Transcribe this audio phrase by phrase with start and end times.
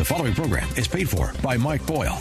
[0.00, 2.18] The following program is paid for by Mike Boyle.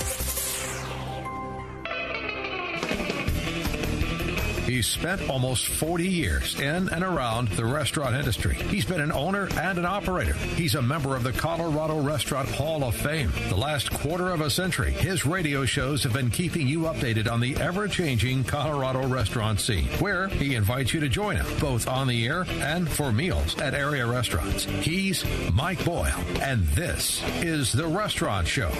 [4.65, 8.55] He's spent almost 40 years in and around the restaurant industry.
[8.55, 10.33] He's been an owner and an operator.
[10.33, 13.31] He's a member of the Colorado Restaurant Hall of Fame.
[13.49, 17.39] The last quarter of a century, his radio shows have been keeping you updated on
[17.39, 22.07] the ever changing Colorado restaurant scene, where he invites you to join him, both on
[22.07, 24.65] the air and for meals at area restaurants.
[24.65, 28.71] He's Mike Boyle, and this is The Restaurant Show.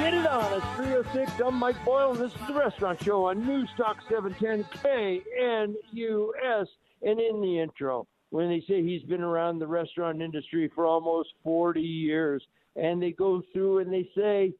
[0.00, 0.50] Get it on.
[0.54, 1.32] It's 306.
[1.44, 6.66] I'm Mike Boyle, and this is the Restaurant Show on News Talk 710 KNUS.
[7.02, 11.34] And in the intro, when they say he's been around the restaurant industry for almost
[11.44, 12.42] 40 years,
[12.76, 14.54] and they go through and they say,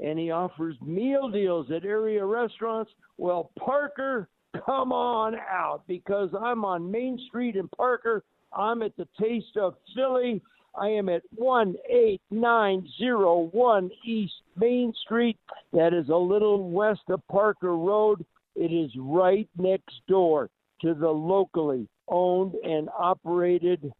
[0.00, 2.90] and he offers meal deals at area restaurants.
[3.18, 4.30] Well, Parker,
[4.64, 8.24] come on out because I'm on Main Street in Parker.
[8.50, 10.42] I'm at the Taste of Philly.
[10.78, 15.38] I am at 18901 East Main Street.
[15.72, 18.26] That is a little west of Parker Road.
[18.54, 20.50] It is right next door
[20.82, 23.92] to the locally owned and operated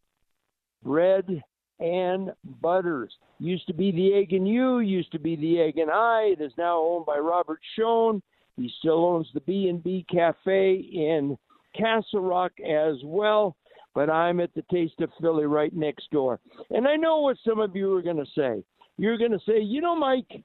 [0.82, 1.42] bread
[1.80, 3.12] and butters.
[3.38, 6.32] Used to be the Egg and You, used to be the Egg and I.
[6.32, 8.22] It is now owned by Robert Schoen.
[8.56, 11.36] He still owns the B and B Cafe in
[11.74, 13.56] Castle Rock as well.
[13.96, 16.38] But I'm at the Taste of Philly right next door.
[16.68, 18.62] And I know what some of you are going to say.
[18.98, 20.44] You're going to say, you know, Mike,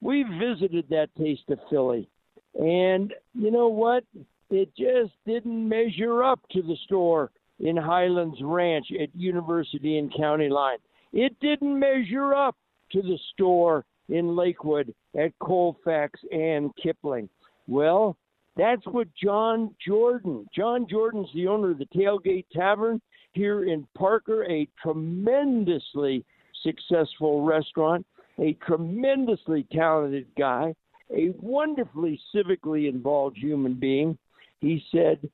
[0.00, 2.08] we visited that Taste of Philly.
[2.54, 4.02] And you know what?
[4.50, 10.48] It just didn't measure up to the store in Highlands Ranch at University and County
[10.48, 10.78] Line.
[11.12, 12.56] It didn't measure up
[12.90, 17.28] to the store in Lakewood at Colfax and Kipling.
[17.68, 18.16] Well,
[18.56, 23.00] that's what John Jordan, John Jordan's the owner of the Tailgate Tavern
[23.32, 26.24] here in Parker, a tremendously
[26.62, 28.06] successful restaurant,
[28.38, 30.74] a tremendously talented guy,
[31.14, 34.16] a wonderfully civically involved human being.
[34.60, 35.28] He said,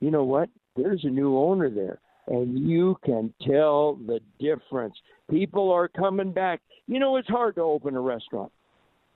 [0.00, 0.48] you know what?
[0.74, 4.94] There's a new owner there, and you can tell the difference.
[5.30, 6.60] People are coming back.
[6.86, 8.52] You know, it's hard to open a restaurant,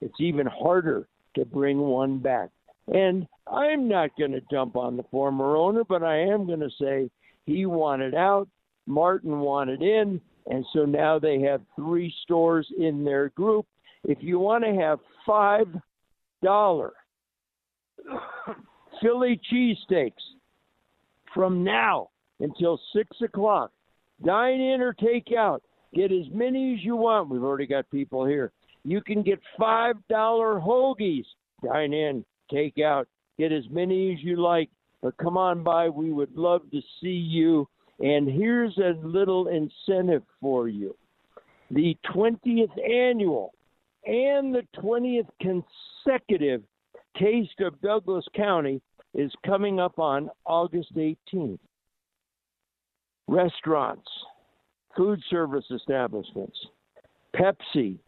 [0.01, 2.51] it's even harder to bring one back.
[2.91, 6.71] And I'm not going to jump on the former owner, but I am going to
[6.81, 7.11] say
[7.47, 8.49] he wanted out,
[8.87, 13.67] Martin wanted in, and so now they have three stores in their group.
[14.05, 15.67] If you want to have five
[16.43, 16.93] dollar
[19.03, 20.13] Philly cheesesteaks
[21.35, 22.09] from now
[22.41, 23.71] until six o'clock,
[24.25, 25.63] dine in or take out.
[25.95, 27.29] Get as many as you want.
[27.29, 28.53] We've already got people here.
[28.85, 31.25] You can get five dollar hoagies.
[31.63, 33.09] Dine in, take out.
[33.39, 34.71] Get as many as you like.
[35.03, 35.89] But come on by.
[35.89, 37.69] We would love to see you.
[38.01, 40.97] And here's a little incentive for you.
[41.71, 43.53] The 20th annual
[44.05, 46.63] and the 20th consecutive
[47.19, 48.81] Taste of Douglas County
[49.15, 51.59] is coming up on August 18th.
[53.29, 54.09] Restaurants,
[54.97, 56.59] food service establishments,
[57.37, 57.99] Pepsi,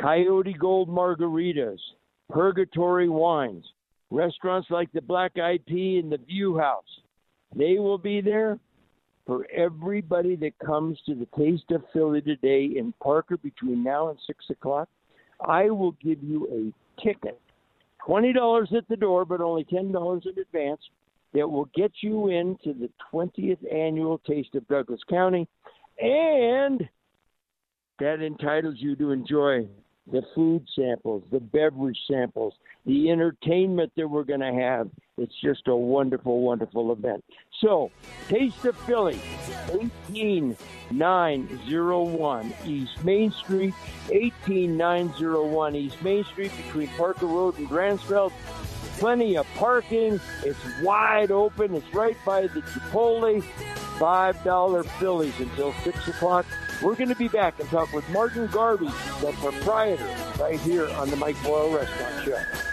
[0.00, 1.78] Coyote Gold Margaritas,
[2.32, 3.64] Purgatory Wines,
[4.10, 7.00] restaurants like the Black Eyed Pea and the View House.
[7.54, 8.58] They will be there
[9.26, 14.18] for everybody that comes to the Taste of Philly today in Parker between now and
[14.26, 14.88] 6 o'clock.
[15.46, 17.38] I will give you a ticket,
[18.08, 20.80] $20 at the door, but only $10 in advance,
[21.34, 25.46] that will get you into the 20th annual Taste of Douglas County.
[26.00, 26.88] And
[27.98, 29.68] that entitles you to enjoy
[30.10, 32.54] the food samples, the beverage samples,
[32.86, 34.88] the entertainment that we're going to have.
[35.16, 37.24] It's just a wonderful, wonderful event.
[37.60, 37.92] So,
[38.28, 39.20] Taste of Philly,
[39.70, 43.74] 18901 East Main Street,
[44.10, 48.32] 18901 East Main Street between Parker Road and Dransfeldt.
[48.98, 50.20] Plenty of parking.
[50.44, 51.74] It's wide open.
[51.74, 53.42] It's right by the Chipotle.
[53.98, 56.46] $5 Phillies until 6 o'clock.
[56.82, 58.90] We're going to be back and talk with Martin Garvey,
[59.20, 60.04] the proprietor,
[60.40, 62.71] right here on the Mike Boyle Restaurant Show.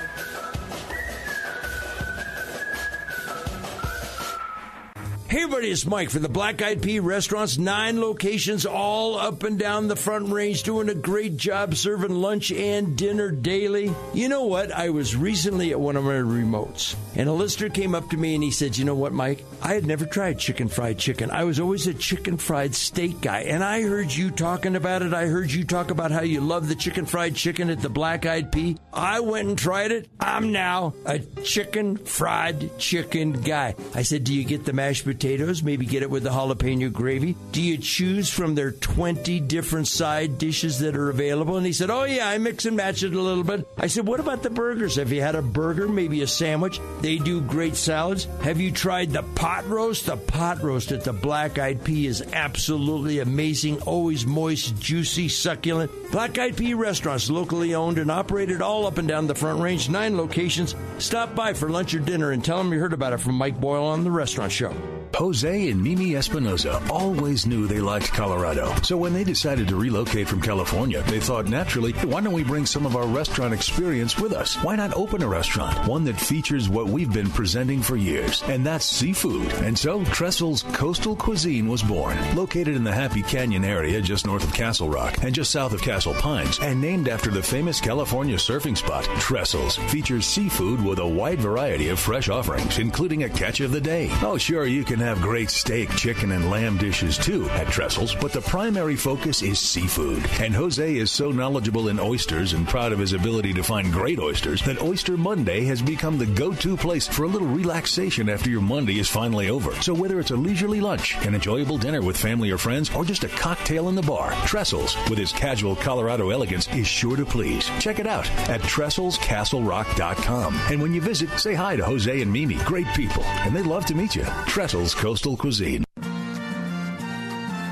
[5.30, 7.60] Hey everybody, it's Mike from the Black Eyed Pea Restaurants.
[7.60, 12.52] Nine locations all up and down the front range doing a great job serving lunch
[12.52, 13.94] and dinner daily.
[14.16, 14.72] You know what?
[14.72, 18.34] I was recently at one of my remotes and a listener came up to me
[18.34, 19.46] and he said, You know what, Mike?
[19.62, 21.30] I had never tried chicken fried chicken.
[21.30, 23.42] I was always a chicken fried steak guy.
[23.42, 25.14] And I heard you talking about it.
[25.14, 28.25] I heard you talk about how you love the chicken fried chicken at the Black
[28.25, 28.78] Eyed Pea.
[28.92, 30.10] I went and tried it.
[30.20, 33.75] I'm now a chicken fried chicken guy.
[33.94, 35.19] I said, Do you get the mashed potatoes?
[35.19, 37.36] Potatoes, maybe get it with the jalapeno gravy.
[37.51, 41.57] Do you choose from their 20 different side dishes that are available?
[41.57, 43.68] And he said, Oh, yeah, I mix and match it a little bit.
[43.77, 44.95] I said, What about the burgers?
[44.95, 46.80] Have you had a burger, maybe a sandwich?
[47.01, 48.30] They do great salads.
[48.44, 50.06] Have you tried the pot roast?
[50.06, 55.92] The pot roast at the Black Eyed Pea is absolutely amazing, always moist, juicy, succulent.
[56.12, 59.90] Black Eyed Pea restaurants, locally owned and operated all up and down the Front Range,
[59.90, 60.74] nine locations.
[60.98, 63.62] Stop by for lunch or dinner and tell them you heard about it from Mike
[63.62, 64.74] Boyle on the restaurant show.
[65.16, 68.74] Jose and Mimi Espinoza always knew they liked Colorado.
[68.84, 72.66] So when they decided to relocate from California, they thought naturally, why don't we bring
[72.66, 74.56] some of our restaurant experience with us?
[74.64, 75.88] Why not open a restaurant?
[75.88, 79.52] One that features what we've been presenting for years, and that's seafood.
[79.64, 84.44] And so Trestles Coastal Cuisine was born, located in the Happy Canyon area just north
[84.44, 88.38] of Castle Rock and just south of Castle Pines, and named after the famous California
[88.38, 89.04] surfing spot.
[89.19, 93.81] Trestles features seafood with a wide variety of fresh offerings, including a catch of the
[93.81, 94.10] day.
[94.22, 98.31] Oh, sure, you can have great steak, chicken, and lamb dishes too at Trestles, but
[98.31, 100.25] the primary focus is seafood.
[100.40, 104.19] And Jose is so knowledgeable in oysters and proud of his ability to find great
[104.19, 108.50] oysters that Oyster Monday has become the go to place for a little relaxation after
[108.50, 109.74] your Monday is finally over.
[109.81, 113.24] So whether it's a leisurely lunch, an enjoyable dinner with family or friends, or just
[113.24, 117.68] a cocktail in the bar, Trestles, with his casual Colorado elegance, is sure to please.
[117.80, 120.53] Check it out at TrestlesCastleRock.com.
[120.69, 122.57] And when you visit, say hi to Jose and Mimi.
[122.57, 124.21] Great people, and they'd love to meet you.
[124.45, 125.83] Trestles Coastal Cuisine.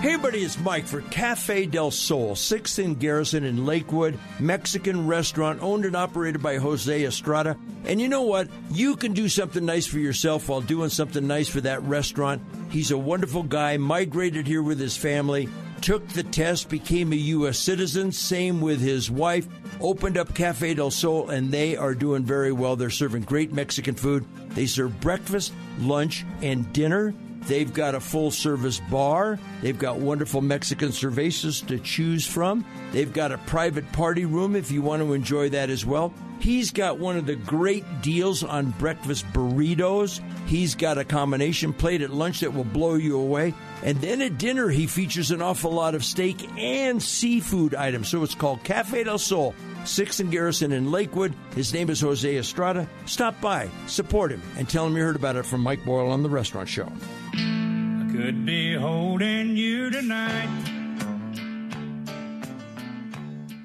[0.01, 5.61] Hey everybody, it's Mike for Cafe del Sol, 6th and Garrison in Lakewood, Mexican restaurant
[5.61, 7.55] owned and operated by Jose Estrada.
[7.85, 8.47] And you know what?
[8.71, 12.41] You can do something nice for yourself while doing something nice for that restaurant.
[12.71, 15.49] He's a wonderful guy, migrated here with his family,
[15.81, 17.57] took the test, became a U.S.
[17.59, 19.47] citizen, same with his wife,
[19.79, 22.75] opened up Cafe del Sol, and they are doing very well.
[22.75, 24.25] They're serving great Mexican food.
[24.49, 27.13] They serve breakfast, lunch, and dinner.
[27.47, 29.39] They've got a full service bar.
[29.61, 32.65] They've got wonderful Mexican cervezas to choose from.
[32.91, 36.13] They've got a private party room if you want to enjoy that as well.
[36.39, 40.21] He's got one of the great deals on breakfast burritos.
[40.45, 43.53] He's got a combination plate at lunch that will blow you away.
[43.83, 48.09] And then at dinner, he features an awful lot of steak and seafood items.
[48.09, 49.53] So it's called Cafe del Sol,
[49.83, 51.33] 6th and Garrison in Lakewood.
[51.55, 52.87] His name is Jose Estrada.
[53.05, 56.23] Stop by, support him, and tell him you heard about it from Mike Boyle on
[56.23, 56.91] The Restaurant Show.
[57.33, 60.86] I could be holding you tonight.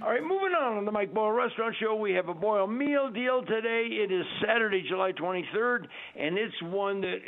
[0.02, 3.08] All right, moving on on the Mike Boyle Restaurant Show, we have a Boyle meal
[3.08, 3.86] deal today.
[3.88, 5.86] It is Saturday, July 23rd,
[6.18, 7.20] and it's one that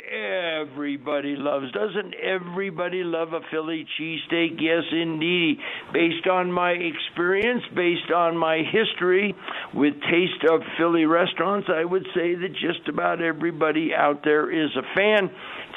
[0.59, 1.71] everybody loves.
[1.71, 4.59] Doesn't everybody love a Philly cheesesteak?
[4.59, 5.57] Yes, indeed.
[5.93, 9.33] Based on my experience, based on my history
[9.73, 14.71] with Taste of Philly restaurants, I would say that just about everybody out there is
[14.75, 15.29] a fan.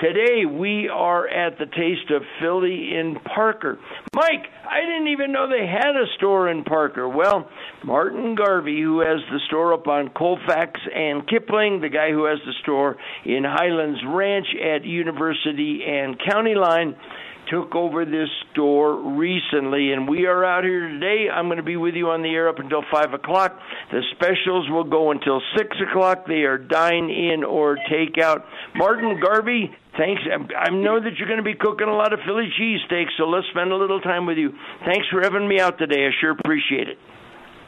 [0.03, 3.79] Today we are at the Taste of Philly in Parker.
[4.15, 7.09] Mike, I didn't even know they had a store in Parker.
[7.09, 7.49] Well,
[7.85, 12.39] Martin Garvey, who has the store up on Colfax and Kipling, the guy who has
[12.47, 16.97] the store in Highlands Ranch at University and County Line,
[17.51, 21.29] took over this store recently, and we are out here today.
[21.33, 23.59] I'm going to be with you on the air up until 5 o'clock.
[23.91, 26.27] The specials will go until 6 o'clock.
[26.27, 28.45] They are dine in or take out.
[28.75, 30.23] Martin Garvey, thanks.
[30.57, 33.47] I know that you're going to be cooking a lot of Philly cheesesteaks, so let's
[33.51, 34.53] spend a little time with you.
[34.87, 36.07] Thanks for having me out today.
[36.07, 36.99] I sure appreciate it.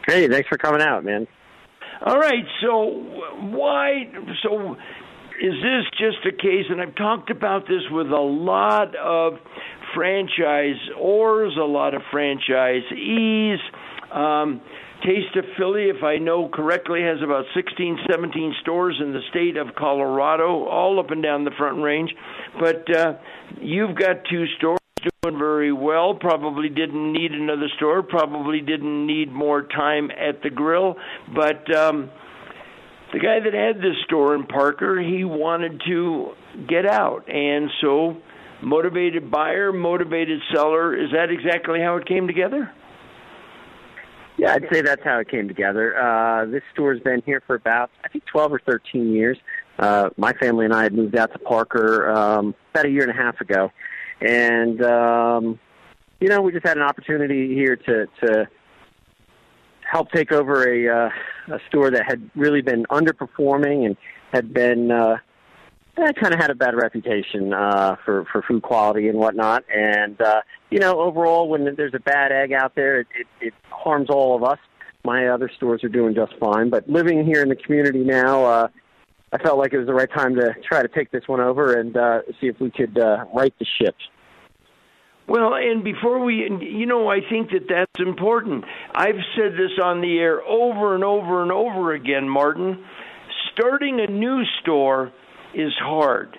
[0.06, 1.26] Hey, thanks for coming out, man.
[2.06, 2.86] All right, so
[3.52, 4.10] why?
[4.42, 4.76] So
[5.40, 6.66] is this just a case?
[6.70, 9.34] And I've talked about this with a lot of
[9.94, 13.58] franchisors, a lot of franchisees.
[14.10, 14.62] Um,
[15.02, 19.56] Taste of Philly, if I know correctly, has about 16, 17 stores in the state
[19.56, 22.10] of Colorado, all up and down the Front Range.
[22.58, 23.14] But uh,
[23.60, 24.78] you've got two stores
[25.22, 26.14] doing very well.
[26.14, 28.02] Probably didn't need another store.
[28.02, 30.96] Probably didn't need more time at the grill.
[31.34, 32.10] But um,
[33.12, 36.32] the guy that had this store in Parker, he wanted to
[36.68, 38.16] get out, and so
[38.62, 40.94] motivated buyer, motivated seller.
[40.94, 42.70] Is that exactly how it came together?
[44.40, 46.00] Yeah, I'd say that's how it came together.
[46.00, 49.36] Uh, this store's been here for about, I think, 12 or 13 years.
[49.78, 53.10] Uh, my family and I had moved out to Parker um, about a year and
[53.10, 53.70] a half ago,
[54.22, 55.60] and um,
[56.20, 58.48] you know, we just had an opportunity here to to
[59.82, 63.96] help take over a uh, a store that had really been underperforming and
[64.32, 65.18] had been uh,
[66.02, 69.64] eh, kind of had a bad reputation uh, for for food quality and whatnot.
[69.74, 73.54] And uh, you know, overall, when there's a bad egg out there, it, it, it
[73.70, 74.58] harms all of us.
[75.04, 78.68] My other stores are doing just fine, but living here in the community now, uh,
[79.32, 81.74] I felt like it was the right time to try to take this one over
[81.74, 83.94] and uh, see if we could uh, right the ship.
[85.26, 88.64] Well, and before we, you know, I think that that's important.
[88.92, 92.84] I've said this on the air over and over and over again, Martin.
[93.52, 95.12] Starting a new store
[95.54, 96.36] is hard.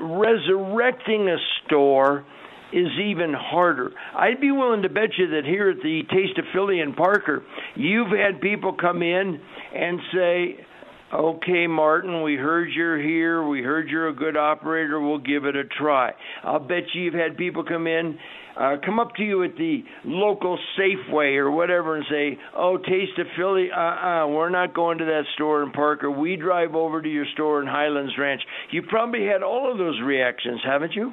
[0.00, 2.24] Resurrecting a store
[2.72, 3.92] is even harder.
[4.14, 7.42] I'd be willing to bet you that here at the Taste of Philly and Parker,
[7.74, 9.40] you've had people come in
[9.74, 10.66] and say,
[11.12, 13.42] Okay, Martin, we heard you're here.
[13.42, 15.00] We heard you're a good operator.
[15.00, 16.12] We'll give it a try.
[16.44, 18.18] I'll bet you you've had people come in,
[18.58, 23.18] uh, come up to you at the local Safeway or whatever and say, Oh, Taste
[23.18, 26.10] of Philly, uh uh-uh, uh, we're not going to that store in Parker.
[26.10, 28.42] We drive over to your store in Highlands Ranch.
[28.72, 31.12] You probably had all of those reactions, haven't you?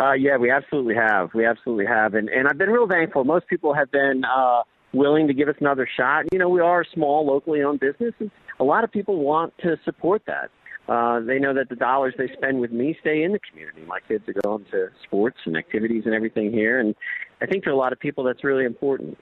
[0.00, 1.30] Uh, yeah, we absolutely have.
[1.34, 3.24] We absolutely have, and and I've been real thankful.
[3.24, 6.24] Most people have been uh, willing to give us another shot.
[6.32, 9.52] You know, we are a small, locally owned business, and a lot of people want
[9.58, 10.50] to support that.
[10.88, 13.82] Uh, they know that the dollars they spend with me stay in the community.
[13.86, 16.94] My kids are going to sports and activities and everything here, and
[17.40, 19.16] I think for a lot of people that's really important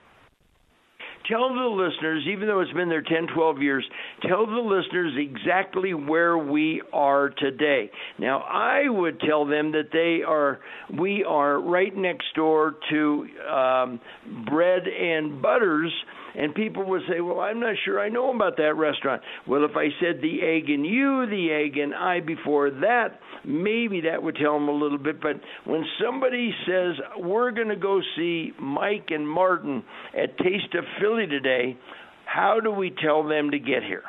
[1.30, 3.84] tell the listeners, even though it's been there 10, 12 years,
[4.28, 7.90] tell the listeners exactly where we are today.
[8.18, 10.60] Now, I would tell them that they are,
[10.98, 14.00] we are right next door to um,
[14.48, 15.92] Bread and Butters
[16.34, 19.22] and people would say, Well, I'm not sure I know about that restaurant.
[19.46, 24.02] Well, if I said the egg and you, the egg and I before that, maybe
[24.02, 25.20] that would tell them a little bit.
[25.20, 29.82] But when somebody says, We're going to go see Mike and Martin
[30.16, 31.76] at Taste of Philly today,
[32.24, 34.04] how do we tell them to get here?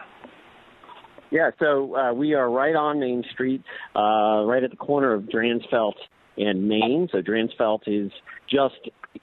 [1.31, 3.63] Yeah, so uh, we are right on Main Street,
[3.95, 5.93] uh, right at the corner of Dransfeldt
[6.37, 7.07] and Main.
[7.11, 8.11] So Dransfeldt is
[8.49, 8.75] just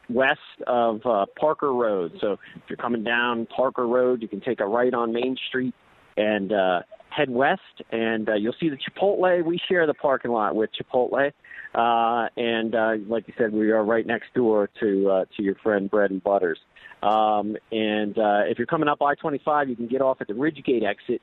[0.08, 2.12] west of uh, Parker Road.
[2.20, 5.74] So if you're coming down Parker Road, you can take a right on Main Street
[6.16, 6.80] and uh,
[7.10, 9.44] head west, and uh, you'll see the Chipotle.
[9.44, 11.32] We share the parking lot with Chipotle,
[11.74, 15.54] uh, and uh, like you said, we are right next door to uh, to your
[15.56, 16.58] friend Bread and Butters.
[17.02, 20.84] Um, and uh, if you're coming up I-25, you can get off at the Ridgegate
[20.84, 21.22] exit.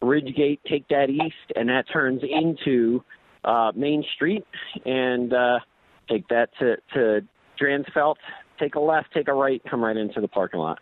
[0.00, 3.02] Ridgegate, take that east, and that turns into
[3.44, 4.44] uh, Main Street,
[4.84, 5.58] and uh,
[6.08, 7.26] take that to to
[7.60, 8.16] Dransfeldt,
[8.58, 10.78] take a left, take a right, come right into the parking lot.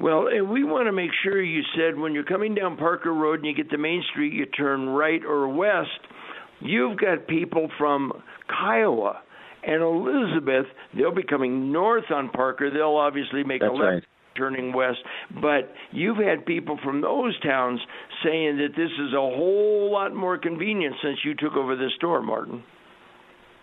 [0.00, 3.38] Well, and we want to make sure you said when you're coming down Parker Road
[3.38, 5.90] and you get to Main Street, you turn right or west.
[6.60, 8.12] You've got people from
[8.48, 9.20] Kiowa
[9.64, 10.66] and Elizabeth.
[10.96, 12.70] They'll be coming north on Parker.
[12.70, 13.84] They'll obviously make That's a left.
[13.84, 14.02] Right.
[14.34, 15.00] Turning west,
[15.42, 17.78] but you've had people from those towns
[18.24, 22.22] saying that this is a whole lot more convenient since you took over this store,
[22.22, 22.62] Martin.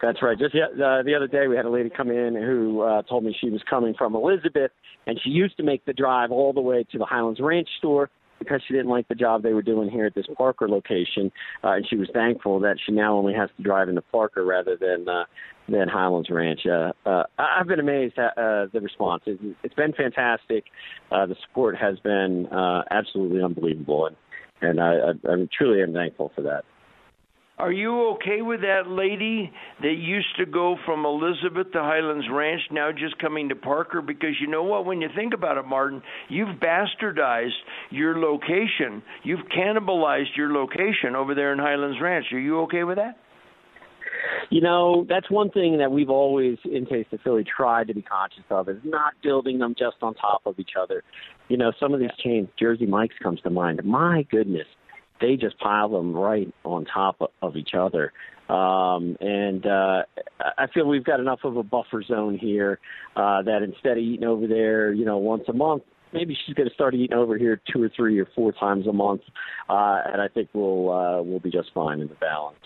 [0.01, 0.37] That's right.
[0.37, 3.35] Just uh, the other day, we had a lady come in who uh, told me
[3.39, 4.71] she was coming from Elizabeth,
[5.05, 8.09] and she used to make the drive all the way to the Highlands Ranch store
[8.39, 11.31] because she didn't like the job they were doing here at this Parker location,
[11.63, 14.77] uh, and she was thankful that she now only has to drive into Parker rather
[14.77, 15.25] than uh,
[15.67, 16.61] than Highlands Ranch.
[16.65, 19.23] Uh, uh, I've been amazed at uh, the response.
[19.25, 20.63] It, it's been fantastic.
[21.11, 24.15] Uh, the support has been uh, absolutely unbelievable, and
[24.61, 26.63] and I, I, I truly am thankful for that.
[27.59, 29.51] Are you okay with that lady
[29.81, 34.01] that used to go from Elizabeth to Highlands Ranch now just coming to Parker?
[34.01, 34.85] Because you know what?
[34.85, 39.03] When you think about it, Martin, you've bastardized your location.
[39.23, 42.27] You've cannibalized your location over there in Highlands Ranch.
[42.31, 43.17] Are you okay with that?
[44.49, 48.01] You know, that's one thing that we've always in Taste of Philly tried to be
[48.01, 51.03] conscious of is not building them just on top of each other.
[51.49, 53.83] You know, some of these chains, Jersey Mike's comes to mind.
[53.83, 54.67] My goodness,
[55.21, 58.13] they just pile them right on top of each other.
[58.49, 60.03] Um, and uh,
[60.57, 62.79] I feel we've got enough of a buffer zone here
[63.15, 65.83] uh, that instead of eating over there, you know, once a month,
[66.13, 68.93] maybe she's going to start eating over here two or three or four times a
[68.93, 69.21] month,
[69.69, 72.57] uh, and I think we'll uh, we'll be just fine in the balance.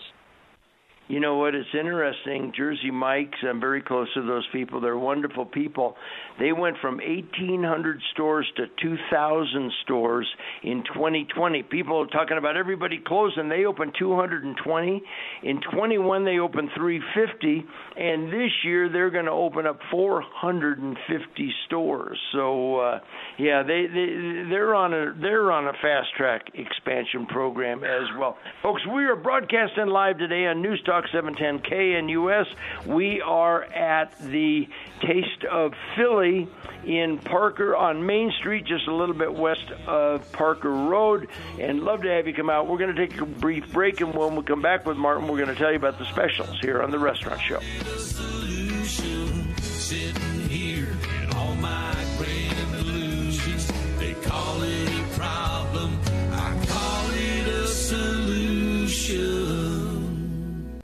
[1.06, 1.54] You know what?
[1.54, 2.52] It's interesting.
[2.56, 4.80] Jersey Mike's, I'm very close to those people.
[4.80, 5.96] They're wonderful people.
[6.40, 10.26] They went from 1,800 stores to 2,000 stores
[10.62, 11.62] in 2020.
[11.64, 13.50] People are talking about everybody closing.
[13.50, 15.02] They opened 220.
[15.42, 17.66] In 21, they opened 350.
[17.96, 22.18] And this year, they're going to open up 450 stores.
[22.32, 23.00] So, uh,
[23.38, 28.36] yeah, they, they they're on a they're on a fast track expansion program as well,
[28.62, 28.82] folks.
[28.86, 32.46] We are broadcasting live today on News Talk 710 KNUS.
[32.86, 34.68] We are at the
[35.00, 36.48] Taste of Philly
[36.86, 41.28] in Parker on Main Street, just a little bit west of Parker Road.
[41.58, 42.68] And love to have you come out.
[42.68, 45.38] We're going to take a brief break, and when we come back with Martin, we're
[45.38, 47.60] going to tell you about the specials here on the Restaurant Show.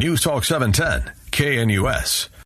[0.01, 2.40] News Talk 710, KNUS.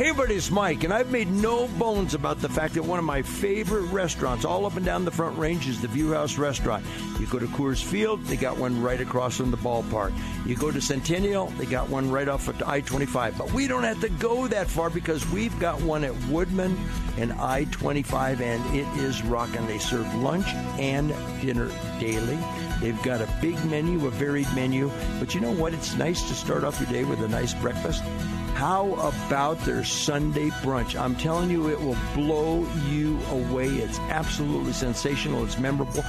[0.00, 3.04] Hey everybody, it's Mike, and I've made no bones about the fact that one of
[3.04, 6.86] my favorite restaurants all up and down the Front Range is the View House Restaurant.
[7.18, 10.14] You go to Coors Field, they got one right across from the ballpark.
[10.46, 13.36] You go to Centennial, they got one right off of I 25.
[13.36, 16.78] But we don't have to go that far because we've got one at Woodman
[17.18, 19.66] and I 25, and it is rocking.
[19.66, 20.46] They serve lunch
[20.78, 21.08] and
[21.42, 22.38] dinner daily.
[22.80, 24.90] They've got a big menu, a varied menu.
[25.18, 25.74] But you know what?
[25.74, 28.02] It's nice to start off your day with a nice breakfast.
[28.54, 30.98] How about their Sunday brunch?
[30.98, 33.68] I'm telling you, it will blow you away.
[33.68, 35.44] It's absolutely sensational.
[35.44, 36.04] It's memorable.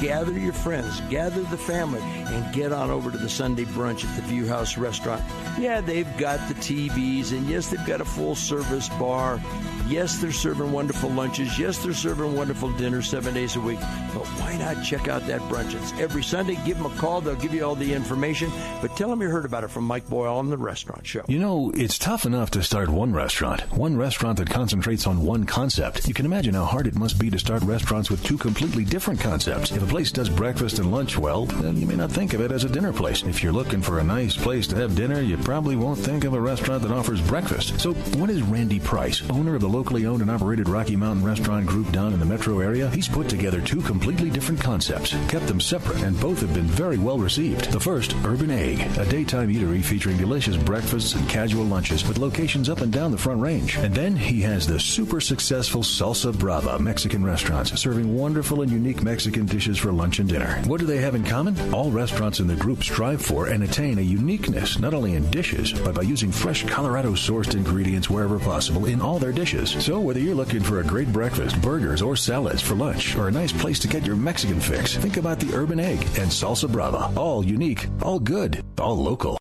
[0.00, 4.16] Gather your friends, gather the family, and get on over to the Sunday brunch at
[4.16, 5.22] the View House Restaurant.
[5.58, 9.40] Yeah, they've got the TVs, and yes, they've got a full service bar.
[9.88, 11.58] Yes, they're serving wonderful lunches.
[11.58, 13.78] Yes, they're serving wonderful dinners seven days a week.
[14.14, 15.74] But why not check out that brunch?
[15.74, 16.58] It's every Sunday.
[16.64, 17.20] Give them a call.
[17.20, 18.50] They'll give you all the information.
[18.80, 21.24] But tell them you heard about it from Mike Boyle on the Restaurant Show.
[21.28, 25.44] You know, it's tough enough to start one restaurant, one restaurant that concentrates on one
[25.44, 26.08] concept.
[26.08, 29.20] You can imagine how hard it must be to start restaurants with two completely different
[29.20, 29.70] concepts.
[29.70, 32.52] If a place does breakfast and lunch well, then you may not think of it
[32.52, 33.22] as a dinner place.
[33.22, 36.32] If you're looking for a nice place to have dinner, you probably won't think of
[36.32, 37.78] a restaurant that offers breakfast.
[37.80, 41.66] So, what is Randy Price, owner of the locally owned and operated Rocky Mountain Restaurant
[41.66, 42.88] Group down in the metro area?
[42.90, 46.96] He's put together two completely different concepts, kept them separate, and both have been very
[46.96, 47.72] well received.
[47.72, 52.68] The first, Urban Egg, a daytime eatery featuring delicious breakfasts and casual lunches with locations
[52.68, 53.76] up and down the Front Range.
[53.78, 59.02] And then he has the super successful Salsa Brava Mexican restaurants, serving wonderful and unique
[59.02, 60.62] Mexican dishes for lunch and dinner.
[60.66, 61.74] What do they have in common?
[61.74, 65.72] All restaurants in the group strive for and attain a uniqueness, not only in dishes,
[65.72, 69.63] but by using fresh Colorado sourced ingredients wherever possible in all their dishes.
[69.66, 73.32] So whether you're looking for a great breakfast, burgers, or salads for lunch, or a
[73.32, 77.10] nice place to get your Mexican fix, think about the Urban Egg and Salsa Brava.
[77.16, 79.38] All unique, all good, all local.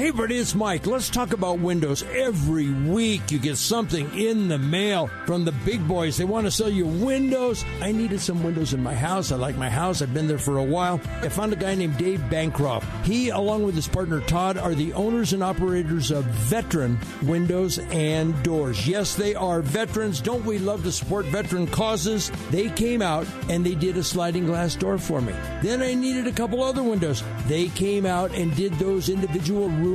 [0.00, 0.86] Hey, buddy, it's Mike.
[0.86, 2.02] Let's talk about windows.
[2.02, 6.16] Every week you get something in the mail from the big boys.
[6.16, 7.66] They want to sell you windows.
[7.82, 9.30] I needed some windows in my house.
[9.30, 10.00] I like my house.
[10.00, 11.02] I've been there for a while.
[11.20, 12.88] I found a guy named Dave Bancroft.
[13.04, 18.42] He, along with his partner Todd, are the owners and operators of Veteran Windows and
[18.42, 18.88] Doors.
[18.88, 20.22] Yes, they are veterans.
[20.22, 22.32] Don't we love to support veteran causes?
[22.50, 25.34] They came out and they did a sliding glass door for me.
[25.60, 27.22] Then I needed a couple other windows.
[27.48, 29.89] They came out and did those individual rooms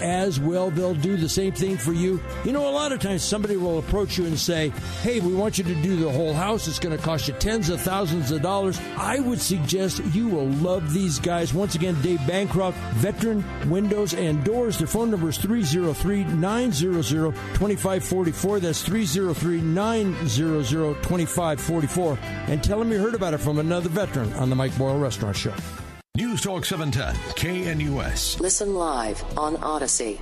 [0.00, 0.70] as well.
[0.70, 2.20] They'll do the same thing for you.
[2.44, 4.70] You know, a lot of times somebody will approach you and say,
[5.02, 6.68] Hey, we want you to do the whole house.
[6.68, 8.80] It's going to cost you tens of thousands of dollars.
[8.96, 11.54] I would suggest you will love these guys.
[11.54, 14.78] Once again, Dave Bancroft, Veteran Windows and Doors.
[14.78, 18.60] Their phone number is 303 900 2544.
[18.60, 22.18] That's 303 900 2544.
[22.48, 25.36] And tell them you heard about it from another veteran on the Mike Boyle Restaurant
[25.36, 25.54] Show.
[26.20, 27.14] News Talk 710,
[27.78, 28.40] KNUS.
[28.40, 30.20] Listen live on Odyssey.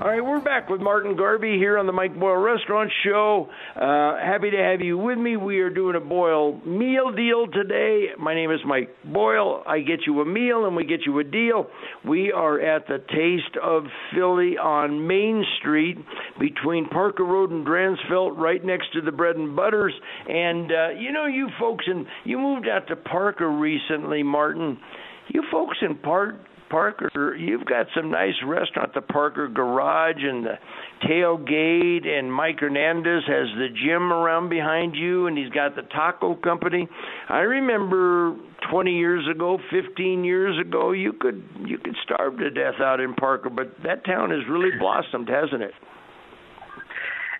[0.00, 3.48] All right, we're back with Martin Garvey here on the Mike Boyle Restaurant Show.
[3.74, 5.36] Uh, happy to have you with me.
[5.36, 8.10] We are doing a Boyle meal deal today.
[8.16, 9.64] My name is Mike Boyle.
[9.66, 11.66] I get you a meal and we get you a deal.
[12.06, 15.98] We are at the Taste of Philly on Main Street
[16.38, 19.94] between Parker Road and Dransfeldt, right next to the Bread and Butters.
[20.28, 24.78] And uh, you know, you folks, and you moved out to Parker recently, Martin.
[25.26, 26.36] You folks in Park
[26.70, 30.58] Parker, you've got some nice restaurant, the Parker Garage and the
[31.06, 36.34] Tailgate, and Mike Hernandez has the gym around behind you, and he's got the taco
[36.34, 36.88] company.
[37.28, 38.36] I remember
[38.70, 43.14] 20 years ago, 15 years ago, you could you could starve to death out in
[43.14, 45.72] Parker, but that town has really blossomed, hasn't it?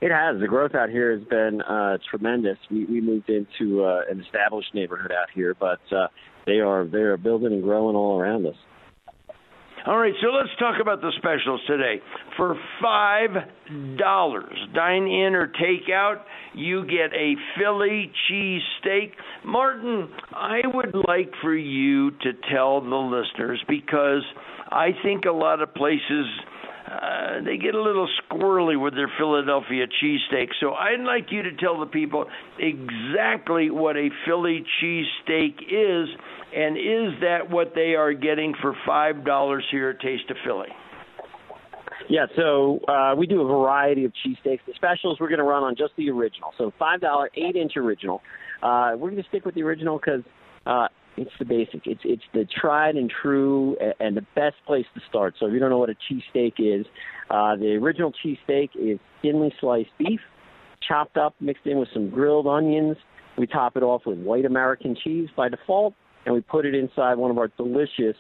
[0.01, 0.41] It has.
[0.41, 2.57] The growth out here has been uh, tremendous.
[2.71, 6.07] We, we moved into uh, an established neighborhood out here, but uh,
[6.47, 8.55] they are they are building and growing all around us.
[9.87, 12.01] All right, so let's talk about the specials today.
[12.37, 13.31] For five
[13.97, 19.13] dollars, dine in or take out, you get a Philly cheese steak.
[19.45, 24.23] Martin, I would like for you to tell the listeners because
[24.71, 26.27] I think a lot of places
[26.89, 30.49] uh, they get a little squirrely with their Philadelphia cheesesteak.
[30.61, 32.27] So I'd like you to tell the people
[32.59, 36.09] exactly what a Philly cheesesteak is,
[36.55, 40.69] and is that what they are getting for five dollars here at Taste of Philly?
[42.09, 44.61] Yeah, so uh, we do a variety of cheesesteaks.
[44.67, 46.53] The specials we're going to run on just the original.
[46.57, 48.23] So five dollar eight inch original.
[48.63, 50.23] Uh, we're going to stick with the original because
[50.65, 50.89] uh,
[51.19, 51.87] it's the basic.
[51.87, 55.35] It's it's the tried and true and the best place to start.
[55.39, 56.87] So if you don't know what a cheesesteak is,
[57.31, 60.21] uh, the original cheesesteak is thinly sliced beef,
[60.87, 62.97] chopped up, mixed in with some grilled onions.
[63.37, 67.15] We top it off with white American cheese by default, and we put it inside
[67.17, 68.17] one of our delicious,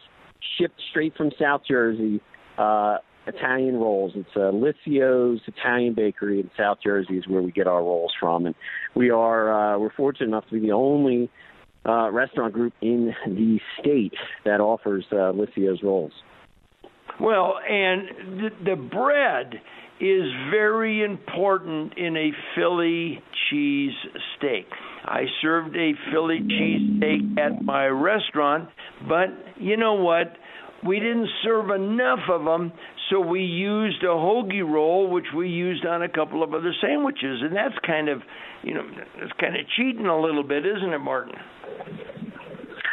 [0.58, 2.20] shipped straight from South Jersey,
[2.56, 4.12] uh, Italian rolls.
[4.14, 8.46] It's uh, Liscio's Italian Bakery in South Jersey is where we get our rolls from,
[8.46, 8.54] and
[8.94, 11.30] we are uh, we're fortunate enough to be the only
[11.88, 16.12] uh, restaurant group in the state that offers uh, Liscio's rolls.
[17.20, 19.54] Well, and the, the bread
[20.00, 23.20] is very important in a Philly
[23.50, 23.94] cheese
[24.36, 24.66] steak.
[25.04, 28.68] I served a Philly cheese steak at my restaurant,
[29.08, 30.36] but you know what?
[30.86, 32.72] We didn't serve enough of them,
[33.10, 37.40] so we used a hoagie roll, which we used on a couple of other sandwiches,
[37.42, 38.22] and that's kind of,
[38.62, 38.82] you know,
[39.16, 41.34] it's kind of cheating a little bit, isn't it, Martin?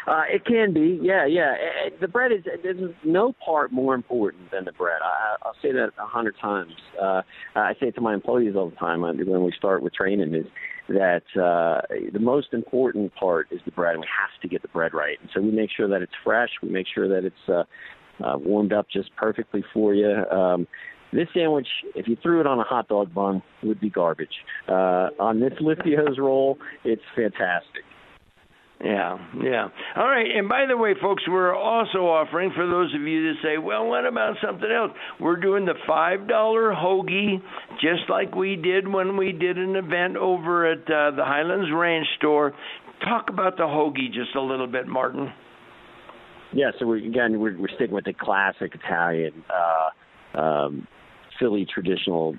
[0.07, 1.55] Uh, it can be, yeah, yeah.
[1.99, 4.99] The bread is there's no part more important than the bread.
[5.03, 6.71] I, I'll say that a hundred times.
[7.01, 7.21] Uh,
[7.55, 10.45] I say it to my employees all the time when we start with training is
[10.87, 11.81] that uh,
[12.13, 15.17] the most important part is the bread, and we have to get the bread right.
[15.21, 16.49] And so we make sure that it's fresh.
[16.61, 17.63] We make sure that it's uh,
[18.23, 20.25] uh, warmed up just perfectly for you.
[20.31, 20.67] Um,
[21.11, 24.43] this sandwich, if you threw it on a hot dog bun, would be garbage.
[24.67, 27.83] Uh, on this Liscio's roll, it's fantastic.
[28.85, 29.67] Yeah, yeah.
[29.95, 30.27] All right.
[30.35, 33.87] And by the way, folks, we're also offering for those of you that say, well,
[33.87, 34.91] what about something else?
[35.19, 37.41] We're doing the $5 hoagie,
[37.81, 42.05] just like we did when we did an event over at uh, the Highlands Ranch
[42.17, 42.53] store.
[43.03, 45.33] Talk about the hoagie just a little bit, Martin.
[46.53, 50.87] Yeah, so we, again, we're, we're sticking with the classic Italian uh, um,
[51.39, 52.35] Philly traditional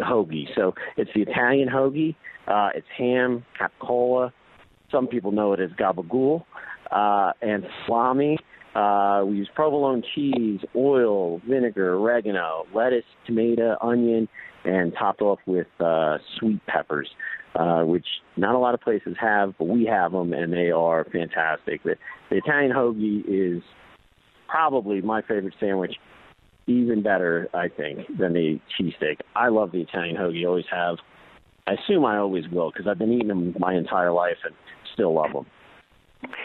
[0.00, 0.46] hoagie.
[0.56, 2.16] So it's the Italian hoagie.
[2.48, 4.32] Uh, it's ham, capicola,
[4.90, 6.44] some people know it as gabagool,
[6.90, 8.38] uh, and salami.
[8.74, 14.28] Uh, we use provolone cheese, oil, vinegar, oregano, lettuce, tomato, onion,
[14.64, 17.08] and topped off with uh, sweet peppers,
[17.56, 21.04] uh, which not a lot of places have, but we have them, and they are
[21.04, 21.82] fantastic.
[21.82, 21.96] The,
[22.30, 23.62] the Italian hoagie is
[24.48, 25.94] probably my favorite sandwich,
[26.66, 29.18] even better, I think, than the cheesesteak.
[29.34, 30.98] I love the Italian hoagie, always have.
[31.66, 34.54] I assume I always will because I've been eating them my entire life, and
[35.00, 35.46] still love them.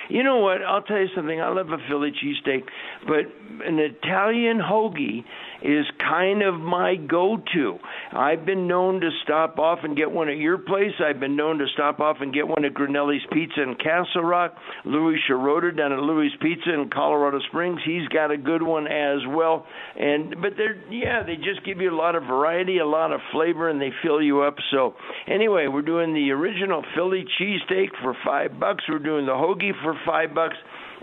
[0.10, 0.62] You know what?
[0.62, 1.42] I'll tell you something.
[1.42, 2.64] I love a Philly cheesesteak,
[3.06, 3.26] but
[3.68, 5.26] an Italian hoagie
[5.66, 7.78] is kind of my go-to.
[8.14, 10.94] I've been known to stop off and get one at your place.
[11.04, 14.54] I've been known to stop off and get one at Grinelli's Pizza in Castle Rock.
[14.86, 19.20] Louis Schroeder down at Louis Pizza in Colorado Springs, he's got a good one as
[19.28, 19.66] well.
[20.00, 23.20] And but they're yeah, they just give you a lot of variety, a lot of
[23.32, 24.56] flavor, and they fill you up.
[24.72, 24.94] So
[25.28, 28.84] anyway, we're doing the original Philly cheesesteak for five bucks.
[28.88, 30.56] We're doing the hoagie for five bucks.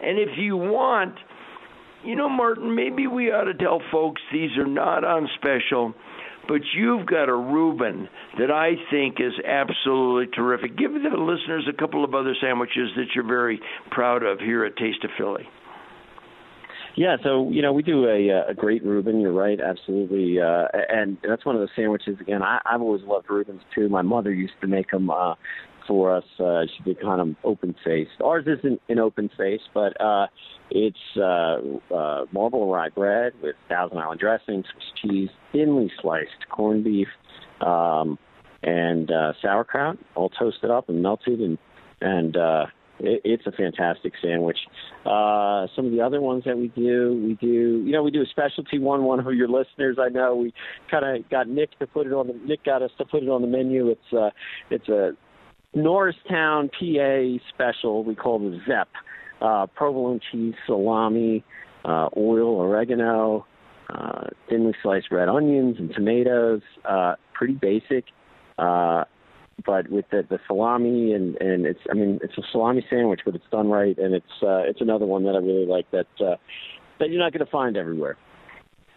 [0.03, 1.15] And if you want
[2.05, 5.95] you know, Martin, maybe we ought to tell folks these are not on special,
[6.49, 10.77] but you've got a Reuben that I think is absolutely terrific.
[10.77, 13.61] Give the listeners a couple of other sandwiches that you're very
[13.91, 15.49] proud of here at Taste of Philly.
[16.95, 19.19] Yeah, so you know we do a a great Reuben.
[19.21, 22.19] You're right, absolutely, uh, and that's one of the sandwiches.
[22.21, 23.89] Again, I, I've always loved Reubens too.
[23.89, 25.35] My mother used to make them uh,
[25.87, 26.25] for us.
[26.39, 28.11] Uh, she did kind of open faced.
[28.23, 30.27] Ours isn't an open face, but uh,
[30.71, 36.85] it's uh, uh, marble rye bread with Thousand Island dressing, Swiss cheese, thinly sliced corned
[36.85, 37.09] beef,
[37.61, 38.19] um,
[38.63, 41.59] and uh, sauerkraut, all toasted up and melted, and
[42.01, 42.67] and uh,
[43.01, 44.59] it, it's a fantastic sandwich.
[45.05, 48.23] Uh, some of the other ones that we do, we do, you know, we do
[48.23, 49.05] a specialty one.
[49.05, 50.55] One of your listeners, I know, we
[50.91, 52.35] kind of got Nick to put it on the.
[52.35, 53.89] Nick got us to put it on the menu.
[53.89, 54.31] It's uh,
[54.71, 55.13] it's a
[55.75, 58.05] Norristown, PA special.
[58.05, 58.89] We call the Zep.
[59.41, 61.45] Uh, provolone cheese, salami,
[61.85, 63.45] uh, oil, oregano,
[63.91, 66.63] uh, thinly sliced red onions and tomatoes.
[66.85, 68.05] Uh, pretty basic.
[68.57, 69.05] Uh,
[69.67, 73.35] but with the, the salami and and it's I mean it's a salami sandwich, but
[73.35, 76.37] it's done right, and it's uh, it's another one that I really like that uh,
[76.99, 78.17] that you're not going to find everywhere.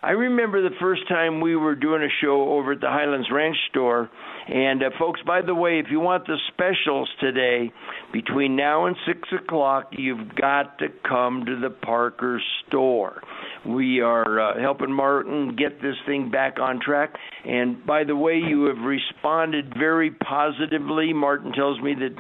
[0.02, 3.58] I remember the first time we were doing a show over at the Highlands Ranch
[3.70, 4.10] store.
[4.48, 7.72] And uh, folks, by the way, if you want the specials today,
[8.14, 13.22] between now and six o'clock, you've got to come to the Parker store.
[13.66, 17.16] We are uh, helping Martin get this thing back on track.
[17.44, 21.14] And by the way, you have responded very positively.
[21.14, 22.16] Martin tells me that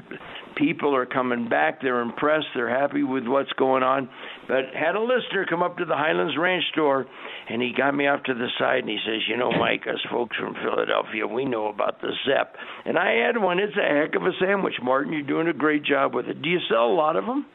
[0.56, 1.82] people are coming back.
[1.82, 2.48] They're impressed.
[2.56, 4.10] They're happy with what's going on.
[4.48, 7.06] But had a listener come up to the Highlands Ranch store,
[7.50, 10.02] and he got me off to the side and he says, "You know, Mike, us
[10.12, 13.60] folks from Philadelphia, we know about the Zep." And I had one.
[13.60, 15.13] It's a heck of a sandwich, Martin.
[15.13, 16.41] You're doing a great job with it.
[16.41, 17.46] Do you sell a lot of them?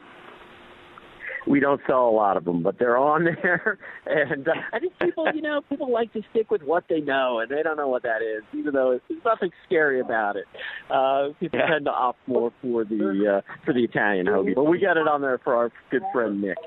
[1.47, 3.77] We don't sell a lot of them, but they're on there.
[4.05, 7.39] And uh, I think people, you know, people like to stick with what they know,
[7.39, 10.45] and they don't know what that is, even though it's, there's nothing scary about it.
[10.89, 11.67] Uh, people Yeah.
[11.67, 15.07] tend to opt more for the uh, for the Italian hoagie, but we got it
[15.07, 16.57] on there for our good friend Nick.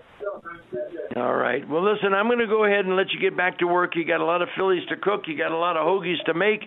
[1.16, 1.66] All right.
[1.68, 3.94] Well, listen, I'm going to go ahead and let you get back to work.
[3.94, 5.22] You got a lot of Phillies to cook.
[5.26, 6.60] You got a lot of hoagies to make.